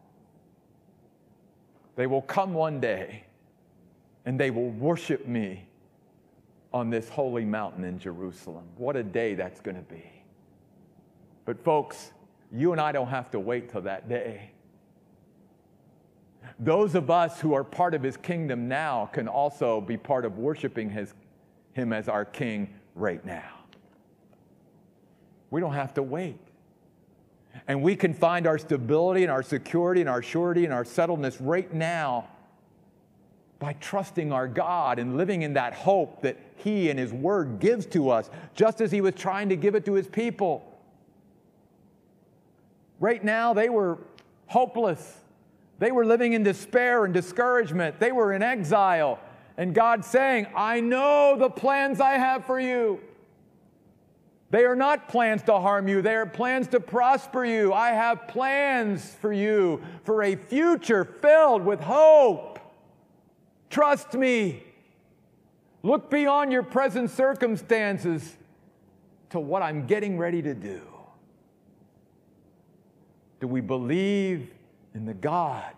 They 1.95 2.05
will 2.05 2.21
come 2.21 2.53
one 2.53 2.81
day 2.81 3.23
and 4.25 4.37
they 4.37 4.51
will 4.51 4.71
worship 4.71 5.25
me 5.25 5.68
on 6.73 6.89
this 6.89 7.09
holy 7.09 7.45
mountain 7.45 7.83
in 7.83 7.97
Jerusalem. 7.99 8.65
What 8.77 8.95
a 8.95 9.03
day 9.03 9.35
that's 9.35 9.59
going 9.59 9.77
to 9.77 9.83
be. 9.83 10.03
But, 11.45 11.63
folks, 11.63 12.11
you 12.51 12.71
and 12.71 12.81
I 12.81 12.91
don't 12.91 13.07
have 13.07 13.31
to 13.31 13.39
wait 13.39 13.69
till 13.69 13.81
that 13.81 14.07
day. 14.07 14.51
Those 16.59 16.95
of 16.95 17.09
us 17.09 17.39
who 17.39 17.53
are 17.53 17.63
part 17.63 17.93
of 17.93 18.03
his 18.03 18.17
kingdom 18.17 18.67
now 18.67 19.09
can 19.11 19.27
also 19.27 19.81
be 19.81 19.97
part 19.97 20.25
of 20.25 20.37
worshiping 20.37 20.89
his, 20.89 21.13
him 21.73 21.93
as 21.93 22.07
our 22.07 22.25
king 22.25 22.73
right 22.95 23.23
now. 23.25 23.59
We 25.51 25.61
don't 25.61 25.73
have 25.73 25.93
to 25.95 26.03
wait. 26.03 26.37
And 27.67 27.81
we 27.81 27.95
can 27.95 28.13
find 28.13 28.45
our 28.45 28.57
stability 28.57 29.23
and 29.23 29.31
our 29.31 29.41
security 29.41 30.01
and 30.01 30.09
our 30.09 30.21
surety 30.21 30.65
and 30.65 30.73
our 30.73 30.83
settledness 30.83 31.37
right 31.39 31.73
now 31.73 32.27
by 33.59 33.73
trusting 33.73 34.31
our 34.31 34.47
God 34.47 34.99
and 34.99 35.17
living 35.17 35.41
in 35.41 35.53
that 35.53 35.73
hope 35.73 36.21
that 36.21 36.37
He 36.55 36.89
and 36.89 36.97
His 36.97 37.11
Word 37.13 37.59
gives 37.59 37.85
to 37.87 38.09
us, 38.09 38.29
just 38.55 38.79
as 38.81 38.91
He 38.91 39.01
was 39.01 39.13
trying 39.15 39.49
to 39.49 39.55
give 39.55 39.75
it 39.75 39.85
to 39.85 39.93
His 39.93 40.07
people. 40.07 40.65
Right 42.99 43.23
now, 43.23 43.53
they 43.53 43.69
were 43.69 43.97
hopeless. 44.47 45.21
They 45.79 45.91
were 45.91 46.05
living 46.05 46.33
in 46.33 46.43
despair 46.43 47.05
and 47.05 47.13
discouragement. 47.13 47.99
They 47.99 48.11
were 48.11 48.33
in 48.33 48.41
exile. 48.41 49.19
And 49.57 49.73
God 49.73 50.05
saying, 50.05 50.47
I 50.55 50.79
know 50.79 51.35
the 51.37 51.49
plans 51.49 51.99
I 51.99 52.13
have 52.13 52.45
for 52.45 52.59
you. 52.59 52.99
They 54.51 54.65
are 54.65 54.75
not 54.75 55.09
plans 55.09 55.43
to 55.43 55.59
harm 55.59 55.87
you, 55.87 56.01
they 56.01 56.15
are 56.15 56.25
plans 56.25 56.67
to 56.69 56.79
prosper 56.79 57.45
you. 57.45 57.71
I 57.71 57.91
have 57.91 58.27
plans 58.27 59.13
for 59.21 59.31
you 59.31 59.81
for 60.03 60.23
a 60.23 60.35
future 60.35 61.05
filled 61.05 61.63
with 61.63 61.79
hope. 61.79 62.58
Trust 63.69 64.13
me. 64.13 64.63
Look 65.83 66.09
beyond 66.09 66.51
your 66.51 66.63
present 66.63 67.09
circumstances 67.09 68.37
to 69.29 69.39
what 69.39 69.61
I'm 69.61 69.85
getting 69.85 70.17
ready 70.17 70.41
to 70.41 70.53
do. 70.53 70.81
Do 73.39 73.47
we 73.47 73.61
believe 73.61 74.51
in 74.93 75.05
the 75.05 75.13
God 75.13 75.73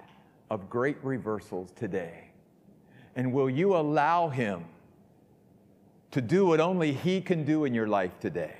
of 0.49 0.69
great 0.69 0.97
reversals 1.03 1.69
today? 1.75 2.29
And 3.15 3.33
will 3.33 3.49
you 3.49 3.75
allow 3.75 4.29
Him 4.29 4.65
to 6.11 6.21
do 6.21 6.47
what 6.47 6.59
only 6.59 6.93
He 6.93 7.21
can 7.21 7.43
do 7.43 7.65
in 7.65 7.73
your 7.73 7.87
life 7.87 8.19
today? 8.19 8.55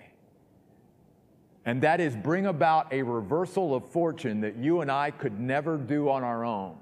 And 1.65 1.82
that 1.82 2.00
is 2.00 2.15
bring 2.15 2.48
about 2.48 2.91
a 2.91 3.02
reversal 3.02 3.74
of 3.74 3.89
fortune 3.89 4.41
that 4.41 4.58
you 4.58 4.82
and 4.82 4.91
I 4.91 5.12
could 5.12 5.39
never 5.39 5.78
do 5.78 6.10
on 6.10 6.24
our 6.24 6.44
own 6.44 6.78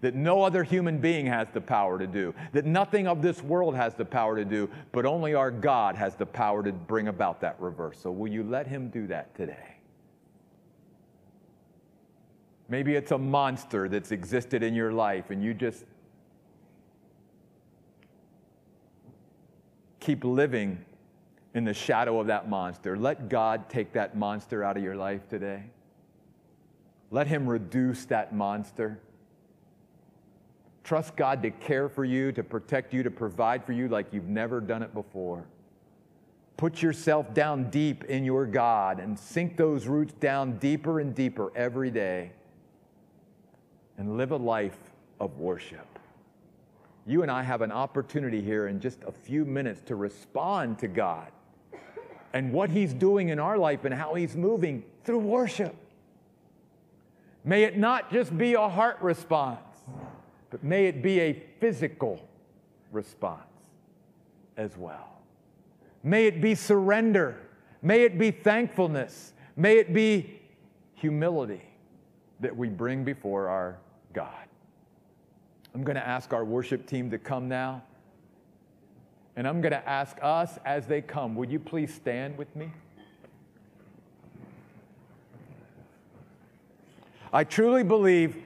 that 0.00 0.14
no 0.14 0.42
other 0.42 0.62
human 0.64 0.98
being 0.98 1.26
has 1.26 1.48
the 1.52 1.60
power 1.60 1.98
to 1.98 2.06
do, 2.06 2.34
that 2.52 2.64
nothing 2.64 3.06
of 3.06 3.22
this 3.22 3.42
world 3.42 3.74
has 3.74 3.94
the 3.94 4.04
power 4.04 4.36
to 4.36 4.44
do, 4.44 4.68
but 4.92 5.06
only 5.06 5.34
our 5.34 5.50
God 5.50 5.96
has 5.96 6.14
the 6.14 6.26
power 6.26 6.62
to 6.62 6.72
bring 6.72 7.08
about 7.08 7.40
that 7.40 7.56
reversal. 7.60 8.14
Will 8.14 8.30
you 8.30 8.42
let 8.42 8.66
Him 8.66 8.88
do 8.88 9.06
that 9.06 9.34
today? 9.34 9.76
Maybe 12.68 12.96
it's 12.96 13.12
a 13.12 13.18
monster 13.18 13.88
that's 13.88 14.10
existed 14.10 14.62
in 14.62 14.74
your 14.74 14.92
life 14.92 15.30
and 15.30 15.42
you 15.42 15.54
just 15.54 15.84
keep 20.00 20.24
living 20.24 20.84
in 21.54 21.64
the 21.64 21.74
shadow 21.74 22.20
of 22.20 22.26
that 22.26 22.48
monster. 22.48 22.96
Let 22.96 23.28
God 23.28 23.68
take 23.68 23.92
that 23.92 24.16
monster 24.16 24.62
out 24.62 24.76
of 24.76 24.82
your 24.82 24.96
life 24.96 25.28
today. 25.28 25.64
Let 27.10 27.28
Him 27.28 27.48
reduce 27.48 28.04
that 28.06 28.34
monster. 28.34 29.00
Trust 30.86 31.16
God 31.16 31.42
to 31.42 31.50
care 31.50 31.88
for 31.88 32.04
you, 32.04 32.30
to 32.30 32.44
protect 32.44 32.94
you, 32.94 33.02
to 33.02 33.10
provide 33.10 33.64
for 33.64 33.72
you 33.72 33.88
like 33.88 34.06
you've 34.12 34.28
never 34.28 34.60
done 34.60 34.84
it 34.84 34.94
before. 34.94 35.44
Put 36.56 36.80
yourself 36.80 37.34
down 37.34 37.70
deep 37.70 38.04
in 38.04 38.24
your 38.24 38.46
God 38.46 39.00
and 39.00 39.18
sink 39.18 39.56
those 39.56 39.88
roots 39.88 40.12
down 40.12 40.58
deeper 40.58 41.00
and 41.00 41.12
deeper 41.12 41.50
every 41.56 41.90
day 41.90 42.30
and 43.98 44.16
live 44.16 44.30
a 44.30 44.36
life 44.36 44.78
of 45.18 45.40
worship. 45.40 45.98
You 47.04 47.22
and 47.22 47.32
I 47.32 47.42
have 47.42 47.62
an 47.62 47.72
opportunity 47.72 48.40
here 48.40 48.68
in 48.68 48.78
just 48.78 49.02
a 49.08 49.12
few 49.12 49.44
minutes 49.44 49.80
to 49.86 49.96
respond 49.96 50.78
to 50.78 50.86
God 50.86 51.32
and 52.32 52.52
what 52.52 52.70
He's 52.70 52.94
doing 52.94 53.30
in 53.30 53.40
our 53.40 53.58
life 53.58 53.84
and 53.84 53.92
how 53.92 54.14
He's 54.14 54.36
moving 54.36 54.84
through 55.02 55.18
worship. 55.18 55.74
May 57.44 57.64
it 57.64 57.76
not 57.76 58.12
just 58.12 58.38
be 58.38 58.54
a 58.54 58.68
heart 58.68 58.98
response 59.02 59.65
but 60.56 60.64
may 60.64 60.86
it 60.86 61.02
be 61.02 61.20
a 61.20 61.34
physical 61.60 62.18
response 62.90 63.42
as 64.56 64.74
well. 64.78 65.20
May 66.02 66.24
it 66.26 66.40
be 66.40 66.54
surrender. 66.54 67.36
May 67.82 68.04
it 68.04 68.16
be 68.16 68.30
thankfulness. 68.30 69.34
May 69.54 69.76
it 69.76 69.92
be 69.92 70.40
humility 70.94 71.60
that 72.40 72.56
we 72.56 72.70
bring 72.70 73.04
before 73.04 73.48
our 73.48 73.76
God. 74.14 74.32
I'm 75.74 75.84
going 75.84 75.96
to 75.96 76.08
ask 76.08 76.32
our 76.32 76.42
worship 76.42 76.86
team 76.86 77.10
to 77.10 77.18
come 77.18 77.50
now. 77.50 77.82
And 79.36 79.46
I'm 79.46 79.60
going 79.60 79.72
to 79.72 79.86
ask 79.86 80.16
us 80.22 80.58
as 80.64 80.86
they 80.86 81.02
come, 81.02 81.34
would 81.34 81.52
you 81.52 81.58
please 81.58 81.92
stand 81.92 82.38
with 82.38 82.56
me? 82.56 82.72
I 87.30 87.44
truly 87.44 87.82
believe 87.82 88.42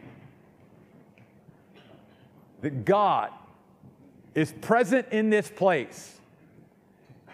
that 2.63 2.85
God 2.85 3.31
is 4.35 4.53
present 4.61 5.09
in 5.11 5.31
this 5.31 5.51
place 5.51 6.21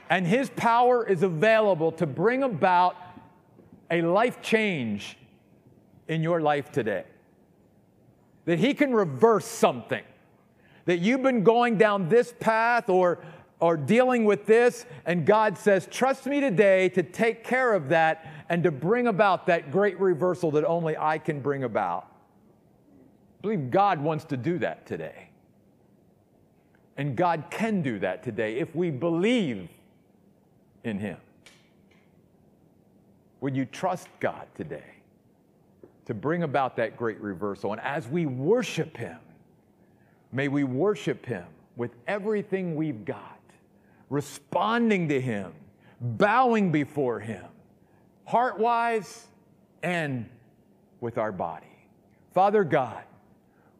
and 0.09 0.27
his 0.27 0.51
power 0.51 1.07
is 1.07 1.23
available 1.23 1.93
to 1.93 2.07
bring 2.07 2.43
about 2.43 2.97
a 3.91 4.03
life 4.03 4.41
change 4.41 5.17
in 6.09 6.23
your 6.23 6.41
life 6.41 6.71
today. 6.71 7.05
That 8.45 8.59
he 8.59 8.75
can 8.75 8.95
reverse 8.95 9.45
something. 9.45 10.05
That 10.85 10.99
you've 10.99 11.23
been 11.23 11.43
going 11.43 11.79
down 11.79 12.09
this 12.09 12.33
path 12.39 12.89
or, 12.89 13.19
or 13.59 13.77
dealing 13.77 14.25
with 14.25 14.47
this, 14.47 14.87
and 15.05 15.27
God 15.27 15.59
says, 15.59 15.89
Trust 15.91 16.27
me 16.27 16.41
today 16.41 16.89
to 16.91 17.03
take 17.03 17.43
care 17.43 17.75
of 17.75 17.89
that 17.89 18.25
and 18.49 18.62
to 18.62 18.71
bring 18.71 19.09
about 19.09 19.47
that 19.47 19.73
great 19.73 19.99
reversal 19.99 20.53
that 20.53 20.65
only 20.65 20.97
I 20.97 21.19
can 21.19 21.41
bring 21.41 21.65
about. 21.65 22.09
I 23.38 23.42
believe 23.42 23.70
God 23.70 24.01
wants 24.01 24.25
to 24.27 24.37
do 24.37 24.59
that 24.59 24.87
today. 24.87 25.29
And 26.96 27.14
God 27.14 27.44
can 27.51 27.83
do 27.83 27.99
that 27.99 28.22
today 28.22 28.59
if 28.59 28.75
we 28.75 28.90
believe 28.90 29.68
in 30.85 30.99
Him. 30.99 31.18
Would 33.40 33.55
you 33.55 33.66
trust 33.66 34.09
God 34.18 34.46
today 34.55 34.94
to 36.07 36.14
bring 36.14 36.42
about 36.42 36.77
that 36.77 36.96
great 36.96 37.20
reversal? 37.20 37.72
And 37.72 37.81
as 37.83 38.09
we 38.09 38.25
worship 38.25 38.96
Him, 38.96 39.18
may 40.33 40.49
we 40.49 40.64
worship 40.64 41.27
Him 41.27 41.44
with 41.77 41.90
everything 42.09 42.75
we've 42.75 43.05
got, 43.05 43.40
responding 44.09 45.09
to 45.11 45.20
Him, 45.20 45.53
bowing 46.01 46.72
before 46.72 47.20
Him, 47.20 47.44
heart 48.25 48.59
wise 48.59 49.27
and 49.83 50.29
with 51.01 51.18
our 51.18 51.33
body. 51.33 51.66
Father 52.33 52.64
God, 52.64 53.05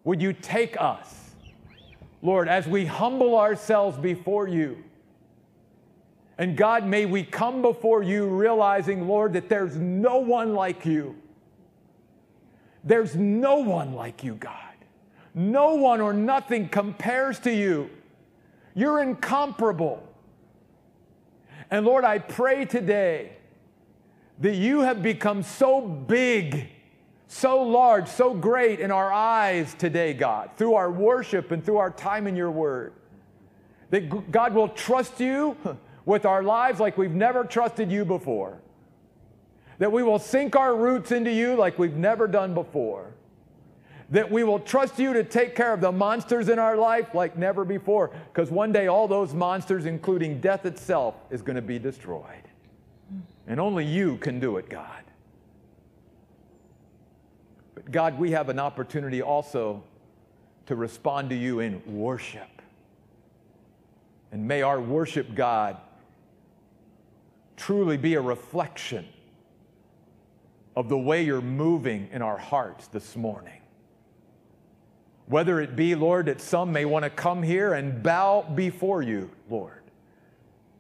would 0.07 0.23
you 0.23 0.33
take 0.33 0.81
us? 0.81 1.33
Lord, 2.23 2.49
as 2.49 2.67
we 2.69 2.87
humble 2.87 3.37
ourselves 3.37 3.99
before 3.99 4.47
you, 4.47 4.83
and 6.39 6.57
God, 6.57 6.87
may 6.87 7.07
we 7.07 7.25
come 7.25 7.61
before 7.61 8.05
you 8.05 8.27
realizing, 8.27 9.09
Lord, 9.09 9.33
that 9.33 9.49
there's 9.49 9.77
no 9.77 10.19
one 10.19 10.55
like 10.55 10.87
you. 10.87 11.17
There's 12.85 13.17
no 13.17 13.57
one 13.57 13.95
like 13.95 14.23
you, 14.23 14.35
God. 14.37 14.53
No 15.35 15.75
one 15.75 16.01
or 16.01 16.13
nothing 16.13 16.69
compares 16.69 17.41
to 17.41 17.53
you. 17.53 17.91
You're 18.75 19.03
incomparable. 19.03 20.07
And 21.69 21.85
Lord, 21.85 22.05
I 22.05 22.21
pray 22.21 22.65
today 22.65 23.33
that 24.39 24.55
you 24.55 24.83
have 24.83 25.03
become 25.03 25.43
so 25.43 25.81
big 25.81 26.69
so 27.29 27.63
large, 27.63 28.09
so 28.09 28.35
great 28.35 28.81
in 28.81 28.91
our 28.91 29.13
eyes 29.13 29.75
today, 29.75 30.13
God, 30.15 30.51
through 30.57 30.75
our 30.75 30.91
worship 30.91 31.51
and 31.51 31.65
through 31.65 31.79
our 31.79 31.91
time 31.91 32.27
in 32.27 32.37
your 32.37 32.51
word, 32.51 32.93
That 33.91 34.31
God 34.31 34.55
will 34.55 34.69
trust 34.69 35.21
you 35.21 35.57
with 36.05 36.25
our 36.25 36.43
lives 36.43 36.81
like 36.81 36.97
we've 36.97 37.15
never 37.15 37.45
trusted 37.45 37.91
you 37.91 38.05
before. 38.05 38.61
That 39.79 39.93
we 39.93 40.03
will 40.03 40.19
sink 40.19 40.57
our 40.57 40.75
roots 40.75 41.13
into 41.13 41.31
you 41.31 41.55
like 41.55 41.79
we've 41.79 41.97
never 41.97 42.27
done 42.27 42.55
before. 42.55 43.13
That 44.11 44.31
we 44.31 44.45
will 44.45 44.61
trust 44.61 44.99
you 44.99 45.13
to 45.13 45.25
take 45.25 45.57
care 45.57 45.73
of 45.73 45.81
the 45.81 45.91
monsters 45.91 46.49
in 46.49 46.59
our 46.61 46.77
life 46.77 47.13
like 47.13 47.37
never 47.37 47.65
before. 47.65 48.13
Because 48.33 48.51
one 48.51 48.73
day, 48.73 48.87
all 48.87 49.09
those 49.09 49.35
monsters, 49.35 49.85
including 49.85 50.41
death 50.41 50.65
itself, 50.65 51.17
is 51.31 51.43
going 51.43 51.57
to 51.57 51.63
be 51.63 51.79
destroyed. 51.79 52.45
And 53.49 53.61
only 53.61 53.85
you 53.85 54.17
can 54.19 54.39
do 54.39 54.57
it, 54.59 54.69
God. 54.69 55.06
But 57.77 57.93
God, 57.93 58.19
we 58.19 58.33
have 58.33 58.49
an 58.49 58.59
opportunity 58.59 59.23
also 59.23 59.85
to 60.65 60.75
respond 60.75 61.31
to 61.31 61.37
you 61.37 61.61
in 61.61 61.83
worship. 61.87 62.49
And 64.33 64.49
may 64.49 64.63
our 64.63 64.81
worship, 64.81 65.35
God, 65.35 65.77
truly 67.57 67.99
be 67.99 68.15
a 68.15 68.21
reflection 68.21 69.07
of 70.75 70.89
the 70.89 70.99
way 70.99 71.23
you're 71.23 71.41
moving 71.41 72.09
in 72.13 72.23
our 72.23 72.39
hearts 72.39 72.89
this 72.89 73.15
morning. 73.15 73.61
Whether 75.27 75.61
it 75.61 75.77
be, 75.77 75.95
Lord, 75.95 76.27
that 76.27 76.41
some 76.41 76.73
may 76.73 76.87
want 76.87 77.03
to 77.05 77.11
come 77.11 77.43
here 77.43 77.75
and 77.75 78.03
bow 78.03 78.43
before 78.55 79.03
you, 79.03 79.31
Lord. 79.51 79.83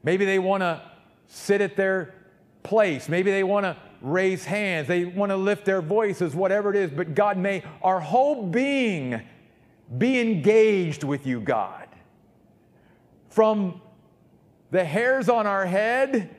Maybe 0.02 0.24
they 0.24 0.38
want 0.38 0.62
to 0.62 0.80
sit 1.26 1.60
at 1.60 1.76
their 1.76 2.14
place. 2.62 3.08
Maybe 3.08 3.30
they 3.30 3.44
want 3.44 3.64
to 3.64 3.76
raise 4.00 4.44
hands. 4.44 4.88
They 4.88 5.04
want 5.04 5.30
to 5.30 5.36
lift 5.36 5.64
their 5.64 5.82
voices, 5.82 6.34
whatever 6.34 6.70
it 6.70 6.76
is. 6.76 6.90
But 6.90 7.14
God, 7.14 7.38
may 7.38 7.62
our 7.82 8.00
whole 8.00 8.46
being 8.46 9.20
be 9.98 10.20
engaged 10.20 11.04
with 11.04 11.26
you, 11.26 11.40
God. 11.40 11.88
From 13.28 13.80
the 14.70 14.84
hairs 14.84 15.28
on 15.28 15.46
our 15.46 15.66
head 15.66 16.34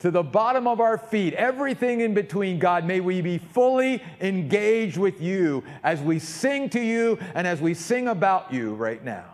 to 0.00 0.10
the 0.10 0.22
bottom 0.22 0.66
of 0.66 0.80
our 0.80 0.98
feet, 0.98 1.34
everything 1.34 2.00
in 2.00 2.14
between, 2.14 2.58
God, 2.58 2.84
may 2.84 3.00
we 3.00 3.20
be 3.20 3.38
fully 3.38 4.02
engaged 4.20 4.96
with 4.96 5.20
you 5.20 5.62
as 5.82 6.00
we 6.00 6.18
sing 6.18 6.68
to 6.70 6.80
you 6.80 7.18
and 7.34 7.46
as 7.46 7.60
we 7.60 7.74
sing 7.74 8.08
about 8.08 8.52
you 8.52 8.74
right 8.74 9.04
now. 9.04 9.26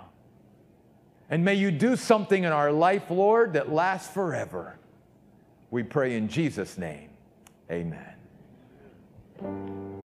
And 1.31 1.45
may 1.45 1.55
you 1.55 1.71
do 1.71 1.97
something 1.97 2.45
in 2.45 2.53
our 2.53 2.71
life, 2.71 3.11
Lord, 3.11 3.55
that 3.55 3.73
lasts 3.73 4.13
forever. 4.13 4.79
We 5.71 5.83
pray 5.83 6.17
in 6.17 6.29
Jesus' 6.29 6.79
name. 6.79 7.06
Amen. 7.71 8.15